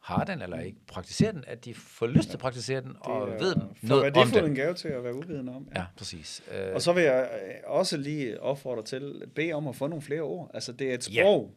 har 0.07 0.25
den, 0.25 0.43
eller 0.43 0.61
ikke 0.61 0.79
praktiserer 0.87 1.33
den, 1.33 1.45
at 1.47 1.65
de 1.65 1.75
får 1.75 2.07
lyst 2.07 2.29
til 2.29 2.33
at 2.37 2.41
praktisere 2.41 2.81
den, 2.81 2.97
og 3.01 3.27
Det 3.27 3.35
er 3.35 3.39
ved 3.39 3.55
for 3.55 3.69
noget 3.83 4.05
om 4.07 4.15
værdifuld 4.15 4.43
den. 4.43 4.51
en 4.51 4.57
gave 4.57 4.75
til 4.75 4.89
at 4.89 5.05
være 5.05 5.15
uvidende 5.15 5.53
om. 5.57 5.69
Ja, 5.77 5.85
præcis. 5.97 6.43
Uh, 6.69 6.75
Og 6.75 6.83
så 6.83 6.93
vil 6.93 7.03
jeg 7.03 7.29
øh, 7.47 7.55
også 7.65 7.97
lige 7.97 8.41
opfordre 8.41 8.83
til 8.83 9.21
at 9.23 9.33
bede 9.33 9.53
om 9.53 9.69
at 9.69 9.77
få 9.77 9.87
nogle 9.87 10.03
flere 10.03 10.21
ord. 10.21 10.51
Altså, 10.55 10.73
det 10.73 10.91
er 10.91 10.95
et 10.95 11.15
Ja. 11.15 11.23
sprog, 11.23 11.51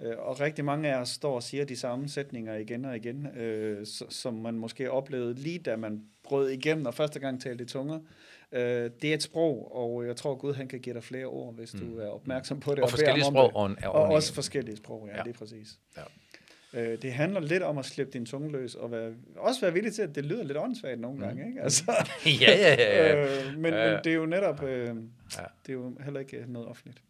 Ja. 0.00 0.08
øh, 0.10 0.18
og 0.18 0.40
rigtig 0.40 0.64
mange 0.64 0.94
af 0.94 1.00
os 1.00 1.08
står 1.08 1.34
og 1.34 1.42
siger 1.42 1.64
de 1.64 1.76
samme 1.76 2.08
sætninger 2.08 2.54
igen 2.54 2.84
og 2.84 2.96
igen, 2.96 3.26
øh, 3.36 3.86
som 4.10 4.34
man 4.34 4.54
måske 4.54 4.90
oplevede 4.90 5.34
lige 5.34 5.58
da 5.58 5.76
man 5.76 6.02
brød 6.24 6.48
igennem 6.50 6.86
og 6.86 6.94
første 6.94 7.20
gang 7.20 7.42
talte 7.42 7.64
i 7.64 7.66
tunger. 7.66 7.98
Øh, 8.52 8.90
det 9.02 9.10
er 9.10 9.14
et 9.14 9.22
sprog, 9.22 9.76
og 9.76 10.06
jeg 10.06 10.16
tror 10.16 10.34
Gud 10.34 10.54
han 10.54 10.68
kan 10.68 10.80
give 10.80 10.94
dig 10.94 11.04
flere 11.04 11.26
ord, 11.26 11.54
hvis 11.54 11.70
du 11.70 11.98
er 11.98 12.08
opmærksom 12.08 12.60
på 12.60 12.70
det. 12.70 12.78
Mm. 12.78 12.82
Og 12.82 12.86
beder 12.86 12.90
forskellige 12.90 13.24
sprog 13.24 13.34
det. 13.34 13.54
og 13.54 13.92
Og 13.94 14.00
ordentlige. 14.00 14.16
også 14.16 14.34
forskellige 14.34 14.76
sprog, 14.76 15.06
ja, 15.06 15.12
Ja. 15.12 15.18
ja. 15.18 15.22
det 15.24 15.34
er 15.34 15.38
præcis. 15.38 15.78
Ja. 15.96 16.02
Øh, 16.74 17.02
det 17.02 17.12
handler 17.12 17.40
lidt 17.40 17.62
om 17.62 17.78
at 17.78 17.84
slippe 17.84 18.12
din 18.12 18.26
tunge 18.26 18.52
løs, 18.52 18.74
og 18.74 18.90
være, 18.90 19.12
også 19.36 19.60
være 19.60 19.72
villig 19.72 19.94
til, 19.94 20.02
at 20.02 20.14
det 20.14 20.24
lyder 20.24 20.44
lidt 20.44 20.58
åndssvagt 20.58 21.00
nogle 21.00 21.26
gange. 21.26 21.46
Ikke? 21.48 21.62
Altså, 21.62 21.84
ja, 22.26 22.30
ja, 22.40 22.74
ja. 22.74 23.06
ja. 23.06 23.24
øh, 23.48 23.58
men, 23.58 23.74
Ja. 23.74 23.90
men 23.94 23.98
det 24.04 24.10
er 24.10 24.14
jo 24.16 24.26
netop, 24.26 24.62
øh, 24.62 24.86
Ja. 24.86 24.92
det 25.66 25.68
er 25.68 25.72
jo 25.72 25.96
heller 26.04 26.20
ikke 26.20 26.44
noget 26.48 26.68
offentligt. 26.68 27.02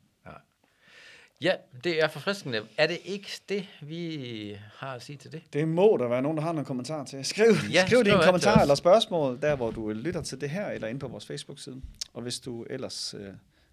ja, 1.40 1.54
det 1.85 2.02
er 2.02 2.09
forfriskende. 2.09 2.62
Er 2.78 2.87
det 2.87 2.99
ikke 3.04 3.28
det, 3.49 3.68
vi 3.83 4.56
har 4.75 4.94
at 4.94 5.02
sige 5.02 5.16
til 5.16 5.33
det? 5.33 5.42
Det 5.52 5.68
må 5.68 5.97
der 6.00 6.09
være 6.09 6.23
nogen, 6.23 6.37
der 6.37 6.42
har 6.42 6.52
nogle 6.52 6.66
kommentarer 6.66 7.04
til. 7.04 7.25
Skriv, 7.25 7.44
Ja, 7.47 7.73
ja, 7.73 7.87
skriv 7.87 7.99
skriv 8.04 8.14
kommentarer 8.23 8.56
os. 8.56 8.62
eller 8.62 8.75
spørgsmål, 8.75 9.38
der 9.42 9.56
hvor 9.56 9.71
du 9.71 9.88
lytter 9.90 10.23
til 10.23 10.40
det 10.40 10.50
her, 10.50 10.66
eller 10.68 10.88
inde 10.88 11.00
på 11.00 11.09
vores 11.09 11.26
Facebook-side. 11.26 11.83
Og 12.12 12.23
hvis 12.23 12.40
du 12.40 12.62
ellers 12.71 13.14
øh, 13.18 13.28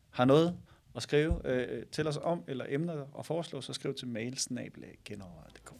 har 0.09 0.25
noget 0.25 0.57
at 0.95 1.03
skrive 1.03 1.41
øh, 1.45 1.85
til 1.91 2.07
os 2.07 2.19
om, 2.23 2.43
eller 2.47 2.65
emner 2.69 3.05
og 3.13 3.25
foreslå, 3.25 3.61
så 3.61 3.73
skriv 3.73 3.93
til 3.93 4.07
mailsnabelag.genovervejet.dk. 4.07 5.71